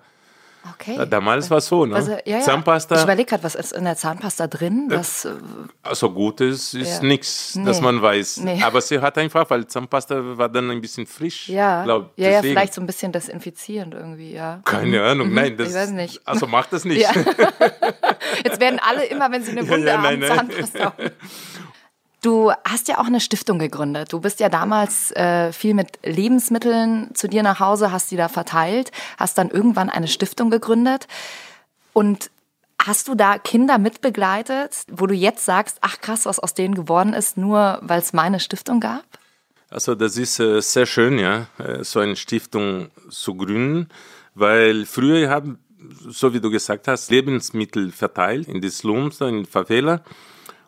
[0.73, 1.07] Okay.
[1.09, 1.95] Damals war es so, ne?
[1.95, 2.37] Also, ja, ja.
[2.39, 4.85] Ich Zahnpasta, überlege gerade, was ist in der Zahnpasta drin?
[4.89, 5.31] Was, äh,
[5.81, 7.07] also gut ist, ist Ja.
[7.07, 7.65] nichts, Nee.
[7.65, 8.37] dass man weiß.
[8.37, 8.61] Nee.
[8.63, 11.49] Aber sie hat einfach, weil Zahnpasta war dann ein bisschen frisch.
[11.49, 14.61] ja, glaub, ja, ja, vielleicht so ein bisschen desinfizierend irgendwie, ja.
[14.65, 15.57] Keine Ahnung, nein.
[15.57, 16.21] Das, Ich weiß nicht.
[16.27, 17.07] Also mach das nicht.
[18.45, 20.37] Jetzt werden alle immer, wenn sie eine Wunde haben, nein, nein.
[20.37, 20.93] Zahnpasta.
[22.21, 24.13] Du hast ja auch eine Stiftung gegründet.
[24.13, 28.27] Du bist ja damals äh, viel mit Lebensmitteln zu dir nach Hause, hast die da
[28.27, 31.07] verteilt, hast dann irgendwann eine Stiftung gegründet.
[31.93, 32.29] Und
[32.79, 37.13] hast du da Kinder mitbegleitet, wo du jetzt sagst, ach krass, was aus denen geworden
[37.13, 39.03] ist, nur weil es meine Stiftung gab?
[39.71, 43.89] Also das ist äh, sehr schön, ja, äh, so eine Stiftung zu gründen,
[44.35, 45.57] weil früher haben,
[46.07, 50.03] so wie du gesagt hast, Lebensmittel verteilt in die Slums, in die Favela.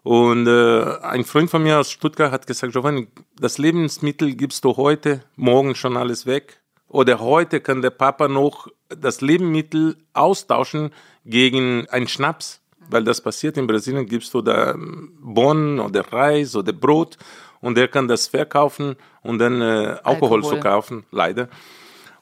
[0.03, 3.07] Und äh, ein Freund von mir aus Stuttgart hat gesagt, Giovanni,
[3.39, 6.61] das Lebensmittel gibst du heute, morgen schon alles weg.
[6.89, 10.91] Oder heute kann der Papa noch das Lebensmittel austauschen
[11.25, 12.61] gegen einen Schnaps.
[12.89, 17.17] Weil das passiert in Brasilien, gibst du da ähm, Bohnen oder Reis oder Brot
[17.61, 20.43] und der kann das verkaufen und dann äh, Alkohol, Alkohol.
[20.43, 21.47] zu kaufen, leider.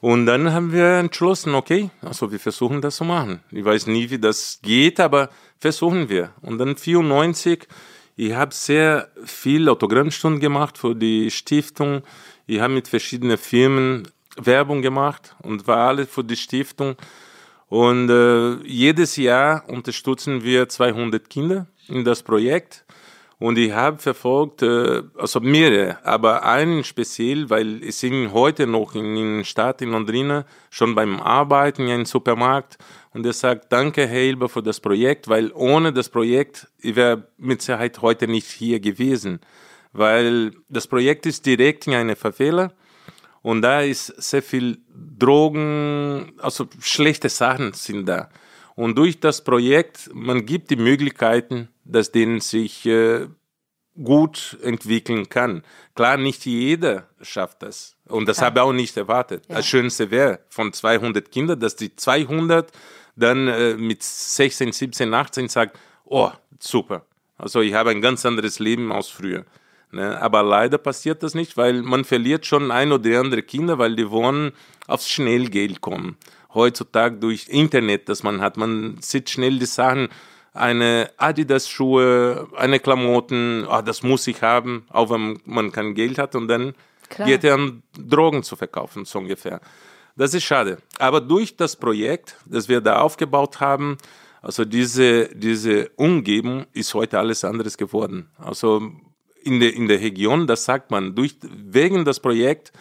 [0.02, 3.42] Und dann haben wir entschlossen, okay, also wir versuchen das zu machen.
[3.52, 5.30] Ich weiß nie, wie das geht, aber
[5.60, 6.32] versuchen wir.
[6.42, 7.68] Und dann 94,
[8.16, 12.02] ich habe sehr viel Autogrammstunden gemacht für die Stiftung.
[12.48, 16.96] Ich habe mit verschiedenen Firmen Werbung gemacht und war alles für die Stiftung.
[17.68, 22.86] Und äh, jedes Jahr unterstützen wir 200 Kinder in das Projekt.
[23.42, 28.94] Und ich habe verfolgt, äh, also mehrere, aber einen speziell, weil ich bin heute noch
[28.94, 32.78] in der Stadt in Londrina, schon beim Arbeiten in einem Supermarkt.
[33.16, 37.30] Und er sagt, danke Herr Hilber für das Projekt, weil ohne das Projekt, ich wäre
[37.40, 39.40] mit Sicherheit heute nicht hier gewesen.
[39.92, 42.72] Weil das Projekt ist direkt in einer Favela.
[43.42, 44.78] Und da ist sehr viel
[45.18, 48.30] Drogen, also schlechte Sachen sind da.
[48.76, 53.28] Und durch das Projekt, man gibt die Möglichkeiten, dass denen sich äh,
[54.02, 55.64] gut entwickeln kann.
[55.96, 57.96] Klar, nicht jeder schafft das.
[58.08, 59.44] Und das habe ich auch nicht erwartet.
[59.48, 62.72] Das Schönste wäre von 200 Kindern, dass die 200
[63.16, 67.06] dann äh, mit 16, 17, 18 sagt, oh, super.
[67.38, 69.46] Also ich habe ein ganz anderes Leben als früher.
[69.92, 70.20] Ne?
[70.22, 74.10] Aber leider passiert das nicht, weil man verliert schon ein oder andere Kinder, weil die
[74.10, 74.54] wollen
[74.88, 76.18] aufs Schnellgeld kommen.
[76.54, 80.10] Heutzutage durch Internet, das man hat, man sieht schnell die Sachen,
[80.54, 86.36] eine Adidas-Schuhe, eine Klamotten, ah, das muss ich haben, auch wenn man kein Geld hat
[86.36, 86.74] und dann
[87.10, 87.28] Klar.
[87.28, 89.62] geht er an Drogen zu verkaufen, so ungefähr.
[90.18, 90.78] Das ist schade.
[91.00, 93.98] Aber durch das Projekt, das wir da aufgebaut haben,
[94.42, 98.30] also diese, diese Umgebung ist heute alles anderes geworden.
[98.38, 98.92] Also
[99.44, 102.72] in der, in der Region, das sagt man, durch, wegen des Projekts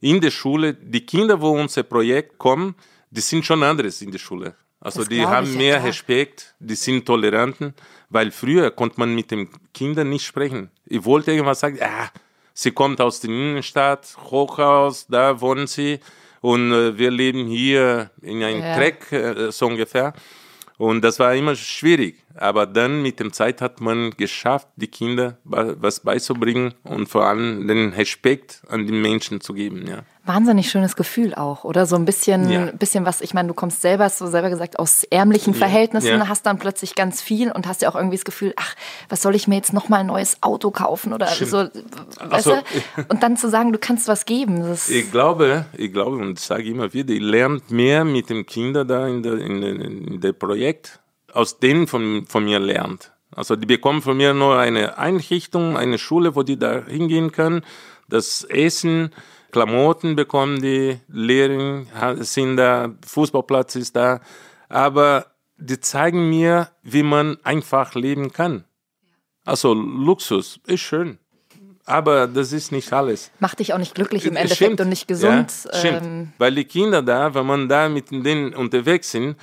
[0.00, 2.74] in der Schule, die Kinder, wo unser Projekt kommen,
[3.10, 4.54] die sind schon anderes in der Schule.
[4.80, 5.88] Also Das die haben ja, mehr klar.
[5.88, 7.74] Respekt, die sind toleranten,
[8.08, 10.70] weil früher konnte man mit den Kindern nicht sprechen.
[10.86, 12.08] Ich wollte irgendwas sagen, ah,
[12.54, 16.00] sie kommt aus der Innenstadt, Hochhaus, da wohnen sie
[16.40, 18.76] und äh, wir leben hier in einem Ja.
[18.76, 20.14] Dreck, äh, so ungefähr.
[20.78, 22.24] Und das war immer schwierig.
[22.36, 27.26] Aber dann mit dem Zeit hat man geschafft, die Kinder wa- was beizubringen und vor
[27.26, 29.86] allem den Respekt an die Menschen zu geben.
[29.86, 30.04] Ja.
[30.24, 31.86] Wahnsinnig schönes Gefühl auch, oder?
[31.86, 32.66] So ein bisschen, Ja.
[32.72, 36.28] bisschen was, ich meine, du kommst selber, hast du selber gesagt, aus ärmlichen Verhältnissen, Ja.
[36.28, 38.74] hast dann plötzlich ganz viel und hast ja auch irgendwie das Gefühl, ach,
[39.08, 41.50] was soll ich mir jetzt nochmal ein neues Auto kaufen oder Stimmt.
[41.50, 41.72] so, weißt
[42.30, 42.50] Also,
[42.96, 43.04] du?
[43.08, 46.92] Und dann zu sagen, du kannst was geben, Ich glaube, ich glaube und sage immer
[46.92, 51.00] wieder, ich lerne mehr mit den Kindern da in der, in in der Projekt,
[51.32, 53.12] aus denen von, von mir lernt.
[53.34, 57.62] Also die bekommen von mir nur eine Einrichtung, eine Schule, wo die da hingehen können,
[58.08, 59.12] das Essen,
[59.52, 61.86] Klamotten bekommen die, Lehren
[62.20, 64.20] sind da, Fußballplatz ist da,
[64.68, 65.26] aber
[65.56, 68.64] die zeigen mir, wie man einfach leben kann.
[69.44, 71.18] Also Luxus ist schön,
[71.84, 73.30] aber das ist nicht alles.
[73.40, 74.80] Macht dich auch nicht glücklich im Endeffekt stimmt.
[74.80, 75.52] und nicht gesund.
[75.64, 76.02] Ja, stimmt.
[76.04, 79.36] ähm, Weil die Kinder da, wenn man da mit denen unterwegs sind, äh,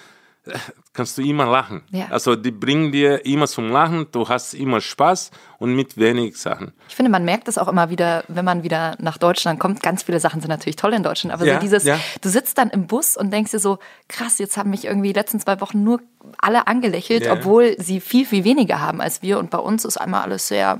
[0.93, 1.83] kannst du immer lachen.
[1.91, 2.07] Ja.
[2.09, 6.73] Also die bringen dir immer zum Lachen, du hast immer Spaß und mit wenig Sachen.
[6.89, 9.83] Ich finde, man merkt es auch immer wieder, wenn man wieder nach Deutschland kommt.
[9.83, 11.99] Ganz viele Sachen sind natürlich toll in Deutschland, aber Ja, so dieses, ja.
[12.21, 15.19] du sitzt dann im Bus und denkst dir so, krass, jetzt haben mich irgendwie die
[15.19, 16.01] letzten zwei Wochen nur
[16.37, 19.39] alle angelächelt, obwohl sie viel, viel weniger haben als wir.
[19.39, 20.79] Und bei uns ist einmal alles sehr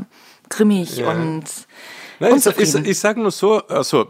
[0.50, 1.44] grimmig und
[2.20, 4.08] Nein, ich, ich, ich sage nur so, also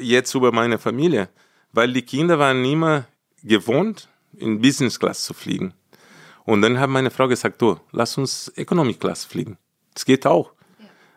[0.00, 1.28] jetzt über meine Familie,
[1.72, 3.04] weil die Kinder waren immer
[3.42, 4.08] gewohnt,
[4.40, 5.74] in Business Class zu fliegen.
[6.44, 9.58] Und dann hat meine Frau gesagt, du, lass uns Economy Class fliegen.
[9.94, 10.52] Das geht auch.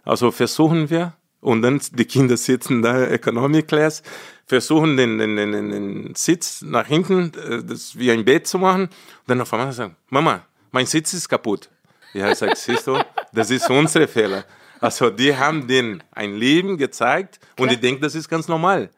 [0.03, 4.03] Also versuchen wir, und dann die Kinder sitzen da Economy Class,
[4.45, 8.83] versuchen den, den, den, den, Sitz nach hinten, äh, das wie ein Bett zu machen.
[8.83, 8.91] Und
[9.27, 11.69] dann auf einmal sagen, Mama, mein Sitz ist kaputt.
[12.13, 12.99] Ja, ich sage, siehst du,
[13.31, 14.45] das ist unsere Fehler.
[14.79, 18.89] Also die haben denen ein Leben gezeigt und die denken, das ist ganz normal.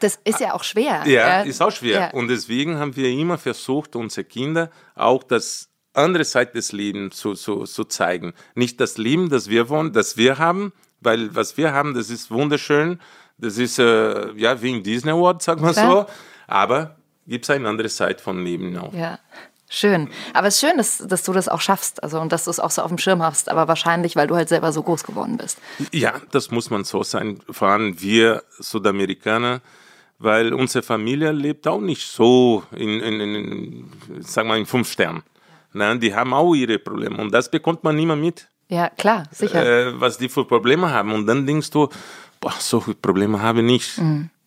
[0.00, 1.02] Das ist ja auch schwer.
[1.06, 2.00] Ja, ist auch schwer.
[2.00, 2.10] Ja.
[2.12, 7.34] Und deswegen haben wir immer versucht, unsere Kinder auch das andere Seite des Lebens zu,
[7.34, 8.34] zu, zu zeigen.
[8.54, 12.30] Nicht das Leben, das wir wollen, das wir haben, weil was wir haben, das ist
[12.30, 13.00] wunderschön.
[13.38, 16.06] Das ist äh, ja wie im Disney World, sag mal Klar.
[16.06, 16.12] so.
[16.46, 16.96] Aber
[17.26, 18.92] gibt es eine andere Seite von Leben auch.
[18.92, 19.18] Ja,
[19.74, 20.08] schön.
[20.32, 22.60] Aber es ist schön, dass, dass du das auch schaffst also, und dass du es
[22.60, 23.48] auch so auf dem Schirm hast.
[23.48, 25.58] Aber wahrscheinlich, weil du halt selber so groß geworden bist.
[25.92, 27.40] Ja, das muss man so sein.
[27.50, 29.60] Vor allem wir Südamerikaner,
[30.18, 34.90] weil unsere Familie lebt auch nicht so in, in, in, in sag mal, in fünf
[34.90, 35.22] Sternen.
[35.72, 39.88] Na, die haben auch ihre Probleme und das bekommt man immer mit, Ja, klar, sicher.
[39.88, 41.10] äh, was die für Probleme haben.
[41.12, 41.88] Und dann denkst du,
[42.40, 43.98] boah, so viele Probleme habe ich nicht.
[43.98, 44.04] Ja,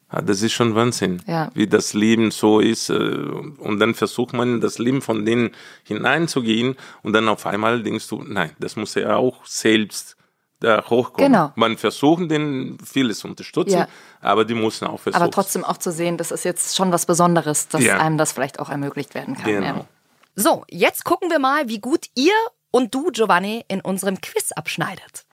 [0.09, 1.21] das ist schon Wahnsinn.
[1.27, 1.49] Ja.
[1.53, 2.89] wie das Leben so ist.
[2.89, 5.51] äh, Und dann versucht man, in das Leben von denen
[5.83, 6.75] hineinzugehen.
[7.03, 10.15] Und dann auf einmal denkst du, nein, das muss er auch selbst
[10.59, 11.31] da hochkommen.
[11.33, 11.51] Genau.
[11.55, 13.87] Man versucht, denen vieles zu unterstützen, Ja.
[14.21, 15.21] aber die müssen auch versuchen.
[15.21, 17.99] Aber trotzdem auch zu sehen, das ist jetzt schon was Besonderes, dass Ja.
[17.99, 19.45] einem das vielleicht auch ermöglicht werden kann.
[19.45, 19.87] Genau.
[20.35, 22.33] So, jetzt gucken wir mal, wie gut ihr
[22.71, 25.25] und du, Giovanni, in unserem Quiz abschneidet.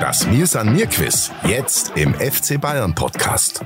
[0.00, 1.32] Das Mir san mir Quiz.
[1.44, 3.62] Jetzt im FC Bayern Podcast.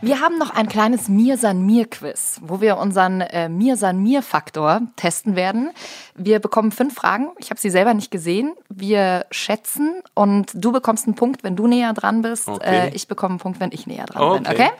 [0.00, 4.00] Wir haben noch ein kleines Mir san mir Quiz, wo wir unseren äh, Mir san
[4.00, 5.70] mir Faktor testen werden.
[6.14, 7.30] Wir bekommen fünf Fragen.
[7.38, 8.54] Ich habe sie selber nicht gesehen.
[8.68, 12.48] Wir schätzen und du bekommst einen Punkt, wenn du näher dran bist.
[12.48, 12.88] Okay.
[12.88, 14.46] Äh, ich bekomme einen Punkt, wenn ich näher dran bin.
[14.46, 14.68] Okay.
[14.68, 14.70] Okay?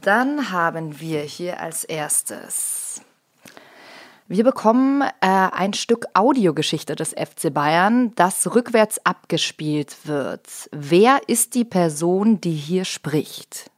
[0.00, 3.02] Dann haben wir hier als erstes.
[4.26, 10.48] Wir bekommen äh, ein Stück Audiogeschichte des FC Bayern, das rückwärts abgespielt wird.
[10.72, 13.70] Wer ist die Person, die hier spricht?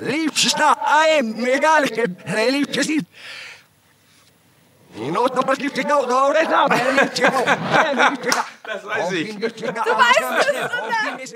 [0.00, 2.06] Liebster, ein, egal, liebster,
[8.64, 9.36] Das weiß ich.
[9.36, 11.34] Du weißt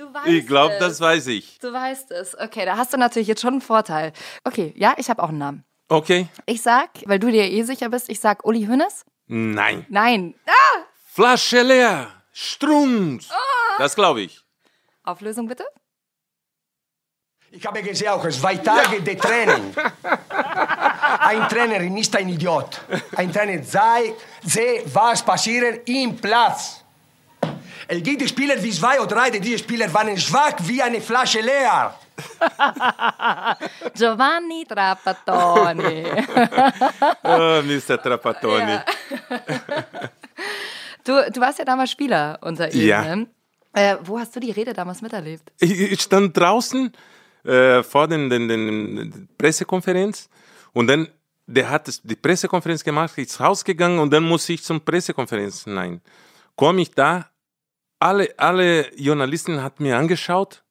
[0.00, 1.58] Du weißt Ich glaube, das weiß ich.
[1.58, 2.34] Du weißt es.
[2.38, 4.14] Okay, da hast du natürlich jetzt schon einen Vorteil.
[4.44, 5.64] Okay, ja, ich habe auch einen Namen.
[5.88, 6.26] Okay.
[6.46, 9.04] Ich sag, weil du dir eh sicher bist, ich sag Uli Hünnes.
[9.26, 9.84] Nein.
[9.90, 10.34] Nein.
[10.46, 10.78] Ah!
[11.12, 12.08] Flasche leer.
[12.32, 13.28] Strunz.
[13.76, 14.40] Das glaube ich.
[15.04, 15.66] Auflösung bitte.
[17.50, 19.74] Ich habe gesehen auch zwei Tage de Training.
[21.18, 22.80] Ein Trainer ist ein Idiot.
[23.16, 26.79] Ein Trainer sei, sehe, was passiert im Platz.
[27.92, 31.92] Es gibt Spieler wie zwei oder drei, die Spieler waren schwach wie eine Flasche leer.
[33.96, 36.04] Giovanni Trapattoni.
[37.24, 38.00] Oh, Mr.
[38.00, 38.78] Trapattoni.
[41.02, 42.86] du, du warst ja damals Spieler unter ihm.
[42.86, 43.16] Ja.
[43.16, 43.26] Ne?
[43.72, 45.50] Äh, wo hast du die Rede damals miterlebt?
[45.58, 46.92] Ich, ich stand draußen
[47.44, 50.28] äh, vor den, den, den Pressekonferenz
[50.72, 51.08] und dann,
[51.44, 55.66] der hat die Pressekonferenz gemacht, ist rausgegangen und dann muss ich zum Pressekonferenz.
[55.66, 56.00] Nein.
[56.54, 57.29] Komme ich da,
[58.00, 60.64] alle, alle Journalisten hat mir angeschaut,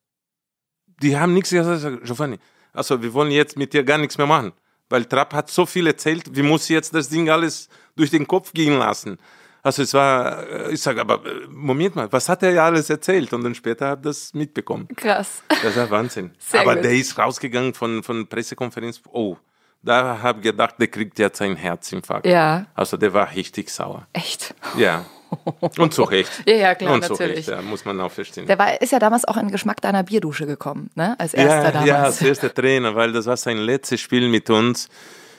[1.02, 2.40] die haben nichts gesagt, Giovanni,
[2.74, 4.52] also wir wollen jetzt mit dir gar nichts mehr machen,
[4.90, 8.52] weil Trapp hat so viel erzählt, wie muss jetzt das Ding alles durch den Kopf
[8.54, 9.18] gehen lassen.
[9.62, 12.90] Also es war, äh, ich sage, aber äh, Moment mal, was hat er ja alles
[12.90, 13.34] erzählt?
[13.34, 14.88] Und dann später ich das mitbekommen.
[14.96, 15.44] Krass.
[15.62, 16.32] Das war Wahnsinn.
[16.40, 16.86] Sehr Aber gut.
[16.86, 19.02] der ist rausgegangen von, von Pressekonferenz.
[19.12, 19.36] Oh,
[19.82, 22.26] da habe ich gedacht, der kriegt jetzt einen Herzinfarkt.
[22.26, 22.68] Ja.
[22.74, 24.08] Also der war richtig sauer.
[24.14, 24.56] Echt.
[24.78, 25.06] Ja.
[25.78, 26.30] Und zu Recht.
[26.46, 27.38] Ja, ja, klar, Und zu natürlich.
[27.38, 28.48] Recht, ja, muss man auch verstehen.
[28.48, 31.16] Der war, ist ja damals auch in den Geschmack deiner Bierdusche gekommen, ne?
[31.20, 31.88] Als erster ja, damals.
[31.88, 34.90] ja, als erster Trainer, weil das war sein letztes Spiel mit uns.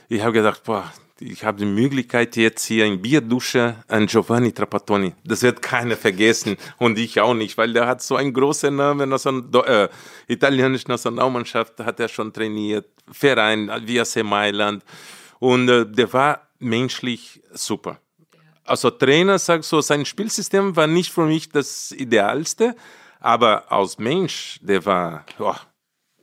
[0.09, 0.85] Ich habe gedacht, boah,
[1.21, 5.15] ich habe die Möglichkeit jetzt hier in Bierdusche an Giovanni Trapattoni.
[5.25, 9.13] Das wird keiner vergessen und ich auch nicht, weil der hat so einen großen Namen,
[9.13, 9.89] äh,
[10.29, 14.83] italienische Nationalmannschaft hat er schon trainiert, Verein, wie AC Mailand
[15.39, 17.99] und äh, der war menschlich super.
[18.71, 22.77] Also Trainer sagt so, sein Spielsystem war nicht für mich das Idealste,
[23.19, 25.57] aber als Mensch, der war oh,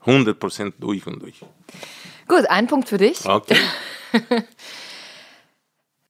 [0.05, 1.41] 100% durch und durch.
[2.25, 3.25] Gut, ein Punkt für dich.
[3.25, 3.57] Okay.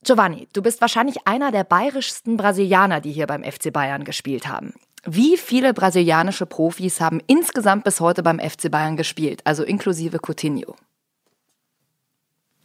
[0.04, 4.76] Giovanni, du bist wahrscheinlich einer der bayerischsten Brasilianer, die hier beim FC Bayern gespielt haben.
[5.06, 10.76] Wie viele brasilianische Profis haben insgesamt bis heute beim FC Bayern gespielt, also inklusive Coutinho?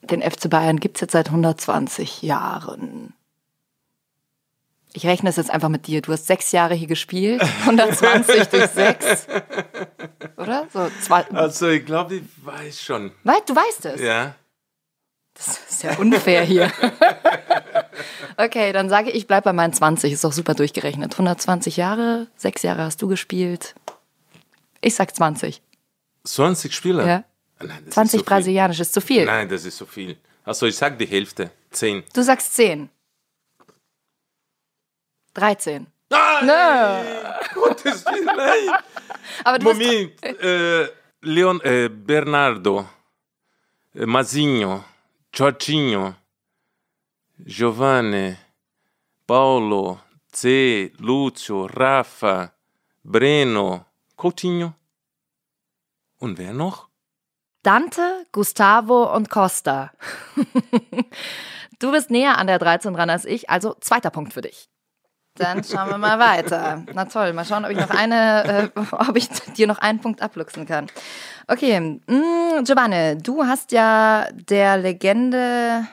[0.02, 3.14] Den FC Bayern gibt es jetzt seit 120 Jahren.
[4.94, 6.02] Ich rechne es jetzt einfach mit dir.
[6.02, 9.26] Du hast sechs Jahre hier gespielt, 120 durch sechs.
[10.36, 10.66] Oder?
[10.72, 11.24] So zwei.
[11.30, 13.12] Also ich glaube, ich weiß schon.
[13.24, 14.00] Weil, du weißt es.
[14.00, 14.34] Ja.
[15.34, 16.70] Das ist ja unfair hier.
[18.36, 20.12] okay, dann sage ich, ich bleibe bei meinen 20.
[20.12, 21.14] Ist doch super durchgerechnet.
[21.14, 23.74] 120 Jahre, sechs Jahre hast du gespielt.
[24.82, 25.62] Ich sag 20.
[26.24, 27.06] 20 Spieler?
[27.06, 27.24] Ja.
[27.60, 29.24] Nein, das ist 20 so brasilianisch ist zu viel.
[29.24, 30.18] Nein, das ist so viel.
[30.44, 31.50] Also ich sag die Hälfte.
[31.70, 32.02] 10.
[32.12, 32.90] Du sagst 10.
[35.34, 35.86] 13.
[37.54, 38.82] Gottes Willen, nein.
[39.44, 40.22] Aber du bist, Moment.
[40.22, 40.88] Äh,
[41.22, 42.86] Leon, äh, Bernardo,
[43.94, 44.84] äh, Mazinho,
[45.32, 46.14] Jorginho,
[47.38, 48.36] Giovanni,
[49.26, 52.52] Paulo, C, Lucio, Rafa,
[53.02, 54.74] Breno, Coutinho.
[56.18, 56.88] Und wer noch?
[57.62, 59.92] Dante, Gustavo und Costa.
[61.78, 64.68] du bist näher an der 13 dran als ich, also zweiter Punkt für dich.
[65.34, 66.84] Dann schauen wir mal weiter.
[66.92, 70.20] Na toll, mal schauen, ob ich noch eine, äh, ob ich dir noch einen Punkt
[70.20, 70.88] abluchsen kann.
[71.48, 75.86] Okay, mm, Giovanni, du hast ja der Legende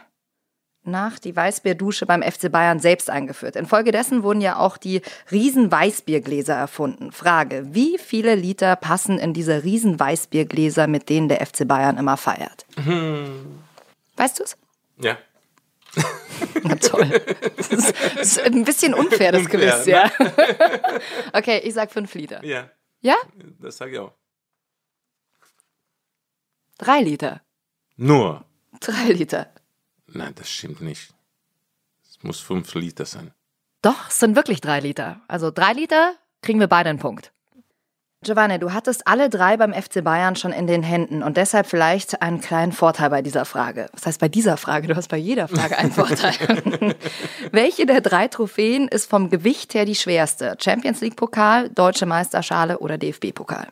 [0.84, 3.56] nach die Weißbierdusche beim FC Bayern selbst eingeführt.
[3.56, 7.12] Infolgedessen wurden ja auch die riesen Weißbiergläser erfunden.
[7.12, 12.18] Frage, wie viele Liter passen in diese riesen Weißbiergläser, mit denen der FC Bayern immer
[12.18, 12.66] feiert?
[14.16, 14.58] Weißt du es?
[14.98, 15.18] Ja.
[16.64, 17.10] Na toll.
[17.58, 20.12] Das ist, das ist ein bisschen unfair, das Unfair, Quiz, ja.
[21.34, 22.44] Okay, ich sag fünf Liter.
[22.44, 22.70] Ja,
[23.02, 23.16] Ja?
[23.60, 24.14] das sage ich auch.
[26.78, 27.42] Drei Liter.
[27.98, 28.46] Nur.
[28.80, 29.52] Drei Liter.
[30.08, 31.14] Nein, das stimmt nicht.
[32.04, 33.32] Es muss 5 Liter sein.
[33.82, 35.22] Doch, es sind wirklich drei Liter.
[35.28, 37.32] Also drei Liter kriegen wir beide einen Punkt.
[38.22, 42.22] Giovanni, du hattest alle drei beim FC Bayern schon in den Händen und deshalb vielleicht
[42.22, 43.88] einen kleinen Vorteil bei dieser Frage.
[43.94, 44.90] Was heißt bei dieser Frage?
[44.90, 46.34] Du hast bei jeder Frage einen Vorteil.
[47.54, 50.58] Welche der drei Trophäen ist vom Gewicht her die schwerste?
[50.60, 53.70] Champions League Pokal, Deutsche Meisterschale oder DFB Pokal?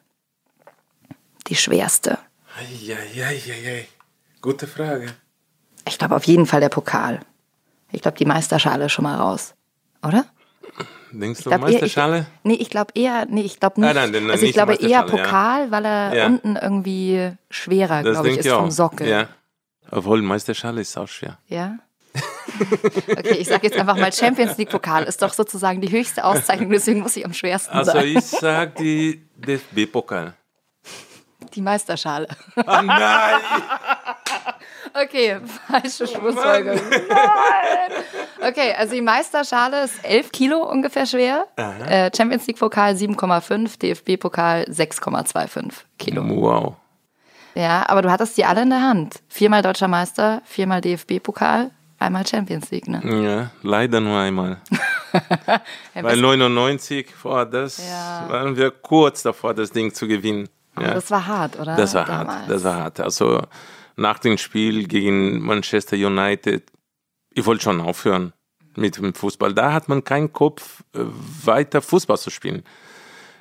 [1.47, 2.17] Die schwerste.
[2.57, 3.85] Eieieiei.
[4.41, 5.07] Gute Frage.
[5.85, 7.19] Ich glaube auf jeden Fall der Pokal.
[7.91, 9.55] Ich glaube, die Meisterschale ist schon mal raus.
[10.05, 10.25] Oder?
[11.11, 12.19] Denkst du glaub Meisterschale?
[12.19, 13.89] Ich, nee, ich glaube eher, nee, ich glaube nicht.
[13.89, 15.23] Ah, nein, nein, also ich glaube eher Meisterschale, ja.
[15.23, 16.25] Pokal, weil er Ja.
[16.27, 18.71] unten irgendwie schwerer, glaube ich, ist ich vom.
[18.71, 19.07] Sockel.
[19.07, 19.27] Ja.
[19.89, 21.37] Obwohl, Meisterschale ist auch schwer.
[21.47, 21.77] Ja?
[23.09, 26.71] Okay, ich sage jetzt einfach mal Champions League Pokal ist doch sozusagen die höchste Auszeichnung,
[26.71, 28.07] deswegen muss ich am schwersten Also sein.
[28.07, 30.33] ich sag die DFB-Pokal.
[31.53, 32.27] Die Meisterschale.
[32.65, 33.35] Ah nein!
[34.93, 36.79] Okay, falsche Schlussfolgerung.
[37.09, 38.03] Nein!
[38.47, 41.47] Okay, also die Meisterschale ist 11 Kilo ungefähr schwer.
[41.55, 46.23] Äh, Champions League Pokal 7,5, DFB Pokal 6,25 Kilo.
[46.23, 46.75] Wow.
[47.55, 49.21] Ja, aber du hattest die alle in der Hand.
[49.27, 53.01] Viermal Deutscher Meister, viermal DFB-Pokal, einmal Champions League, ne?
[53.23, 54.57] Ja, leider nur einmal.
[55.95, 58.25] Weil das, 99, vor das Ja.
[58.29, 60.47] waren wir kurz davor, das Ding zu gewinnen.
[60.79, 60.93] Ja.
[60.93, 61.75] das war hart, oder?
[61.75, 62.39] Das war Damals.
[62.41, 62.99] hart, das war hart.
[62.99, 63.41] Also
[63.97, 66.63] nach dem Spiel gegen Manchester United,
[67.31, 68.33] ich wollte schon aufhören
[68.75, 69.53] mit dem Fußball.
[69.53, 70.99] Da hat man keinen Kopf, äh,
[71.43, 72.63] weiter Fußball zu spielen.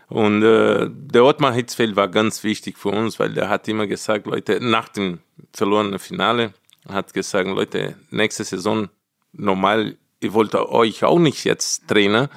[0.08, 4.26] Und äh, der Ottmar Hitzfeld war ganz wichtig für uns, weil der hat immer gesagt,
[4.26, 5.18] Leute, nach dem
[5.52, 6.54] verlorenen Finale,
[6.88, 8.88] hat gesagt, Leute, nächste Saison
[9.32, 12.30] normal, ich wollte euch auch nicht jetzt Trainer,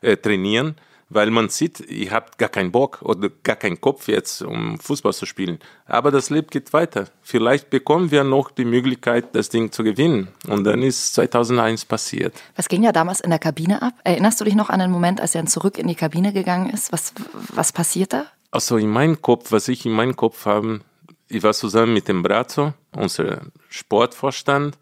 [0.00, 0.76] äh, trainieren,
[1.10, 5.12] weil man sieht, ihr habt gar keinen Bock oder gar keinen Kopf jetzt, um Fußball
[5.12, 5.58] zu spielen.
[5.86, 7.06] Aber das Leben geht weiter.
[7.22, 10.28] Vielleicht bekommen wir noch die Möglichkeit, das Ding zu gewinnen.
[10.46, 12.34] Und dann ist 2001 passiert.
[12.56, 13.94] Was ging ja damals in der Kabine ab?
[14.04, 16.92] Erinnerst du dich noch an den Moment, als er zurück in die Kabine gegangen ist?
[16.92, 17.14] Was,
[17.54, 18.26] was passiert da?
[18.50, 20.80] Also in meinem Kopf, was ich in meinem Kopf habe,
[21.28, 24.78] ich war zusammen mit dem Brazzo, unser Sportvorstand,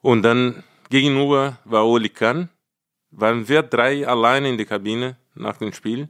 [0.00, 2.50] und dann gegenüber war Oli Kahn,
[3.10, 6.08] waren wir drei alleine in der Kabine nach dem Spiel.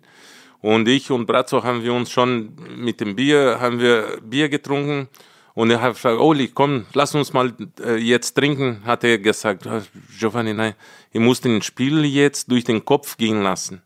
[0.61, 5.09] Und ich und Brazzo haben wir uns schon mit dem Bier, haben wir Bier getrunken.
[5.53, 9.67] Und er hat gesagt, Oli, komm, lass uns mal äh, jetzt trinken, hat er gesagt.
[9.67, 9.83] "Ah,
[10.19, 10.75] Giovanni, nein,
[11.13, 13.83] ich muss den Spiel jetzt durch den Kopf gehen lassen.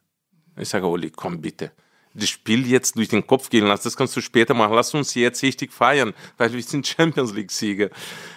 [0.57, 1.72] Ich sage, Oli, komm bitte.
[2.19, 3.85] Das Spiel jetzt durch den Kopf gehen lassen.
[3.85, 4.75] Das kannst du später machen.
[4.75, 7.89] Lass uns jetzt richtig feiern, weil wir sind Champions League-Sieger.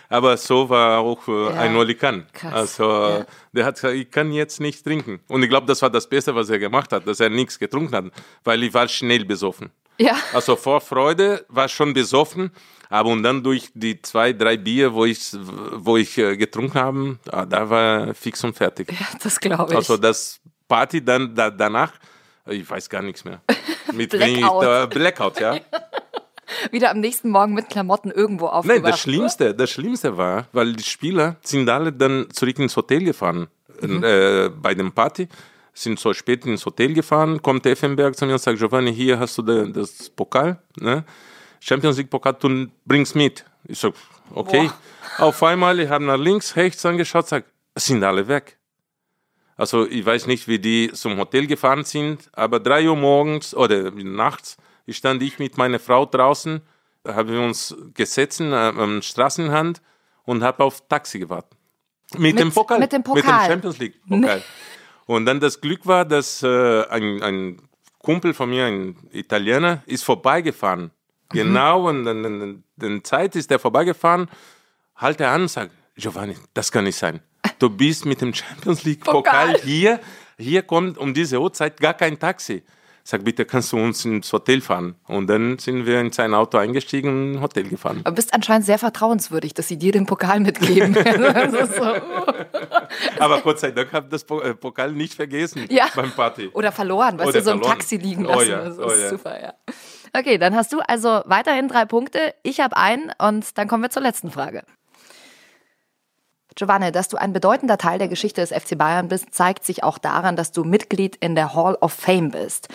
[0.10, 1.50] Aber so war auch äh, Ja.
[1.62, 2.26] ein Oli Kahn.
[2.52, 3.26] Also Ja.
[3.54, 5.20] der hat gesagt, ich kann jetzt nicht trinken.
[5.28, 7.96] Und ich glaube, das war das Beste, was er gemacht hat, dass er nichts getrunken
[7.96, 8.06] hat,
[8.44, 9.70] weil ich war schnell besoffen.
[9.98, 10.16] Ja.
[10.34, 12.50] Also vor Freude war schon besoffen,
[12.90, 15.20] aber und dann durch die zwei, drei Bier, wo ich,
[15.74, 18.92] wo ich äh, getrunken habe, ah, da war fix und fertig.
[18.92, 19.78] Ja, das glaube ich.
[19.78, 21.94] Also das Party dann da, danach,
[22.48, 23.42] ich weiß gar nichts mehr.
[23.98, 24.64] Mit wenig- Blackout.
[24.64, 25.56] äh, Blackout, ja.
[26.72, 28.86] Wieder am nächsten Morgen mit Klamotten irgendwo Nein, aufgewacht.
[28.94, 33.48] das Schlimmste, das Schlimmste war, weil die Spieler sind alle dann zurück ins Hotel gefahren.
[33.82, 35.28] Äh, bei dem Party
[35.74, 39.38] sind so spät ins Hotel gefahren, kommt Effenberg zu mir und sagt, Giovanni, hier hast
[39.38, 41.06] du das Pokal, ne?
[41.62, 43.46] Champions League Pokal, du bringst mit.
[43.66, 43.94] Ich sag,
[44.36, 44.70] okay.
[45.20, 48.58] Auf einmal, ich habe nach links, rechts angeschaut, sag, sind alle weg.
[49.58, 53.92] Also ich weiß nicht, wie die zum Hotel gefahren sind, aber drei Uhr morgens oder
[53.92, 54.58] nachts
[54.90, 56.62] stand ich mit meiner Frau draußen,
[57.08, 59.82] haben wir uns gesetzt äh, am Straßenrand
[60.24, 61.58] und habe auf Taxi gewartet.
[62.18, 62.80] Mit, dem Pokal.
[62.80, 63.48] mit dem Mit dem Pokal.
[63.48, 64.44] Champions League Pokal.
[65.08, 67.62] Und dann das Glück war, dass äh, ein, ein
[67.98, 70.84] Kumpel von mir, ein Italiener, ist vorbeigefahren.
[70.84, 70.90] Mhm.
[71.34, 74.30] Genau, und dann, dann, dann Zeit ist er vorbeigefahren,
[74.96, 77.20] halt er an und sagt, Giovanni, das kann nicht sein.
[77.60, 80.00] Du bist mit dem Champions League Pokal hier,
[80.38, 82.64] hier kommt um diese Uhrzeit gar kein Taxi.
[83.04, 84.94] Sag, bitte kannst du uns ins Hotel fahren?
[85.08, 88.02] Und dann sind wir in sein Auto eingestiegen und ins Hotel gefahren.
[88.04, 90.94] Aber bist anscheinend sehr vertrauenswürdig, dass sie dir den Pokal mitgeben.
[91.76, 91.96] so.
[93.20, 95.88] Aber Gott sei Dank habe ich das äh, Pokal nicht vergessen Ja.
[95.96, 96.50] beim Party.
[96.54, 97.62] Oder verloren, Oder du, so im.
[97.64, 98.50] Taxi liegen Oh lassen.
[98.52, 99.10] ja, Das oh ist ja.
[99.10, 99.54] super, ja.
[100.14, 102.36] Okay, dann hast du also weiterhin drei Punkte.
[102.44, 104.64] Ich habe einen und dann kommen wir zur letzten Frage.
[106.56, 109.98] Giovanni, dass du ein bedeutender Teil der Geschichte des FC Bayern bist, zeigt sich auch
[109.98, 112.68] daran, dass du Mitglied in der Hall of Fame bist.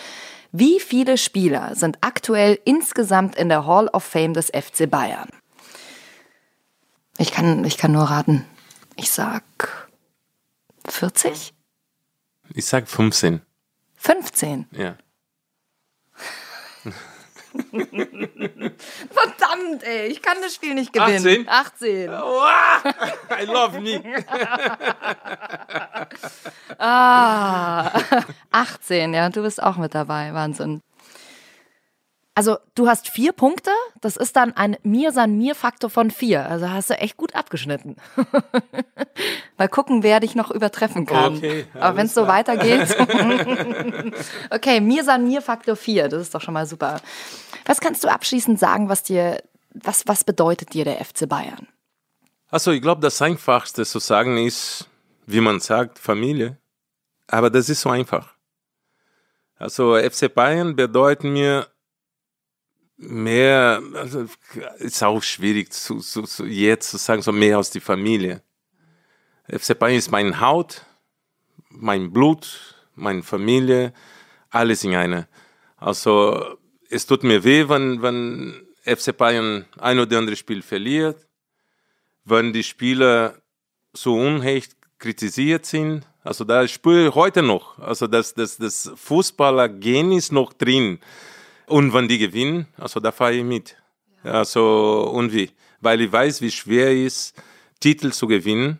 [0.51, 5.29] Wie viele Spieler sind aktuell insgesamt in der Hall of Fame des FC Bayern?
[7.17, 8.45] Ich kann, ich kann nur raten.
[8.95, 9.43] Ich sag
[10.87, 11.53] 40?
[12.53, 13.41] Ich sag 15.
[13.95, 14.67] 15?
[14.71, 14.95] Ja.
[19.09, 21.47] Verdammt, ey, ich kann das Spiel nicht gewinnen.
[21.47, 22.09] 18?
[22.09, 22.09] 18.
[23.41, 24.01] I love me.
[26.79, 27.91] Ah,
[28.51, 30.81] 18, ja, du bist auch mit dabei, Wahnsinn.
[32.37, 36.47] Also, du hast vier Punkte, das ist dann ein Mir-San-Mir-Faktor von vier.
[36.47, 37.95] Also hast du echt gut abgeschnitten.
[39.57, 41.37] Mal gucken, wer dich noch übertreffen kann.
[41.37, 42.95] Okay, Aber wenn es so weitergeht.
[44.51, 47.01] okay, Mir-San-Mir-Faktor vier, das ist doch schon mal super.
[47.65, 49.41] Was kannst du abschließend sagen, was dir,
[49.73, 51.67] was, was bedeutet dir der FC Bayern?
[52.51, 54.87] Also ich glaube, das Einfachste zu sagen ist,
[55.25, 56.59] wie man sagt, Familie.
[57.25, 58.35] Aber das ist so einfach.
[59.55, 61.65] Also FC Bayern bedeutet mir
[62.97, 64.27] mehr, also
[64.79, 68.41] ist auch schwierig zu, zu, zu jetzt zu sagen, so mehr aus die Familie.
[69.47, 70.85] FC Bayern ist mein Haut,
[71.69, 73.93] mein Blut, meine Familie,
[74.49, 75.27] alles in einer.
[75.77, 76.57] Also
[76.89, 81.27] es tut mir weh, wenn, wenn FC Bayern ein oder andere Spiel verliert
[82.27, 83.41] wenn die Spieler
[83.93, 86.05] so unhecht kritisiert sind.
[86.23, 90.99] Also da spüre ich heute noch, also dass das, das Fußballer-Gen ist noch drin.
[91.67, 93.75] Und wenn die gewinnen, also da fahre ich mit.
[94.23, 95.51] Also und wie?
[95.81, 97.43] Weil ich weiß, wie schwer es ist,
[97.79, 98.79] Titel zu gewinnen.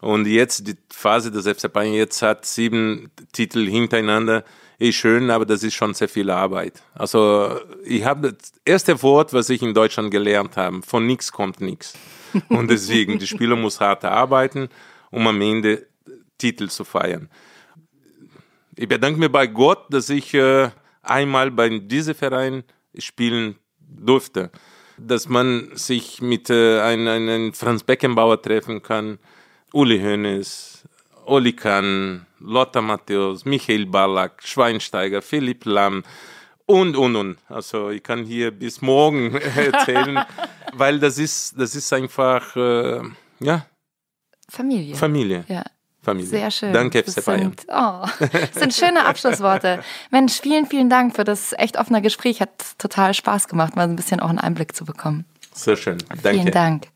[0.00, 4.44] Und jetzt die Phase des FC Bayern jetzt hat sieben Titel hintereinander.
[4.78, 6.82] Ist schön, aber das ist schon sehr viel Arbeit.
[6.94, 11.60] Also ich habe das erste Wort, was ich in Deutschland gelernt habe, von nichts kommt
[11.60, 11.94] nichts.
[12.48, 14.68] Und deswegen, die Spieler muss hart arbeiten,
[15.10, 15.86] um am Ende
[16.38, 17.28] Titel zu feiern.
[18.76, 20.70] Ich bedanke mir bei Gott, dass ich äh,
[21.02, 22.64] einmal bei diesem Verein
[22.98, 24.50] spielen durfte.
[24.96, 29.18] Dass man sich mit äh, einem, einem Franz Beckenbauer treffen kann,
[29.72, 30.84] Uli Hoeneß,
[31.26, 36.02] Oli Kahn, Lothar Matthäus, Michael Ballack, Schweinsteiger, Philipp Lamm
[36.66, 37.38] und, und, und.
[37.48, 40.24] Also ich kann hier bis morgen erzählen,
[40.74, 43.00] weil das ist, das ist einfach, äh,
[43.40, 43.66] ja,
[44.48, 44.96] Familie.
[44.96, 45.44] Familie.
[45.48, 45.64] ja.
[46.02, 46.30] Familie.
[46.30, 46.72] Sehr schön.
[46.72, 47.40] Danke, das FC Bayern.
[47.40, 49.80] sind, oh, das sind schöne Abschlussworte.
[50.10, 52.40] Mensch, vielen, vielen Dank für das echt offene Gespräch.
[52.40, 55.26] Hat total Spaß gemacht, mal ein bisschen auch einen Einblick zu bekommen.
[55.52, 55.98] Sehr schön.
[56.08, 56.40] Danke.
[56.40, 56.86] Vielen Dank.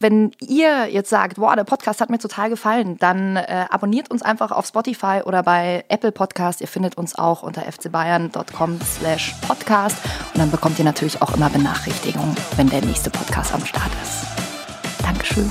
[0.00, 4.22] Wenn ihr jetzt sagt, boah, der Podcast hat mir total gefallen, dann äh, abonniert uns
[4.22, 6.60] einfach auf Spotify oder bei Apple Podcast.
[6.60, 9.96] Ihr findet uns auch unter fcbayern.com slash podcast
[10.34, 14.24] und dann bekommt ihr natürlich auch immer Benachrichtigungen, wenn der nächste Podcast am Start ist.
[15.02, 15.50] Dankeschön.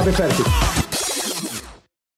[0.00, 0.69] Habe fertig.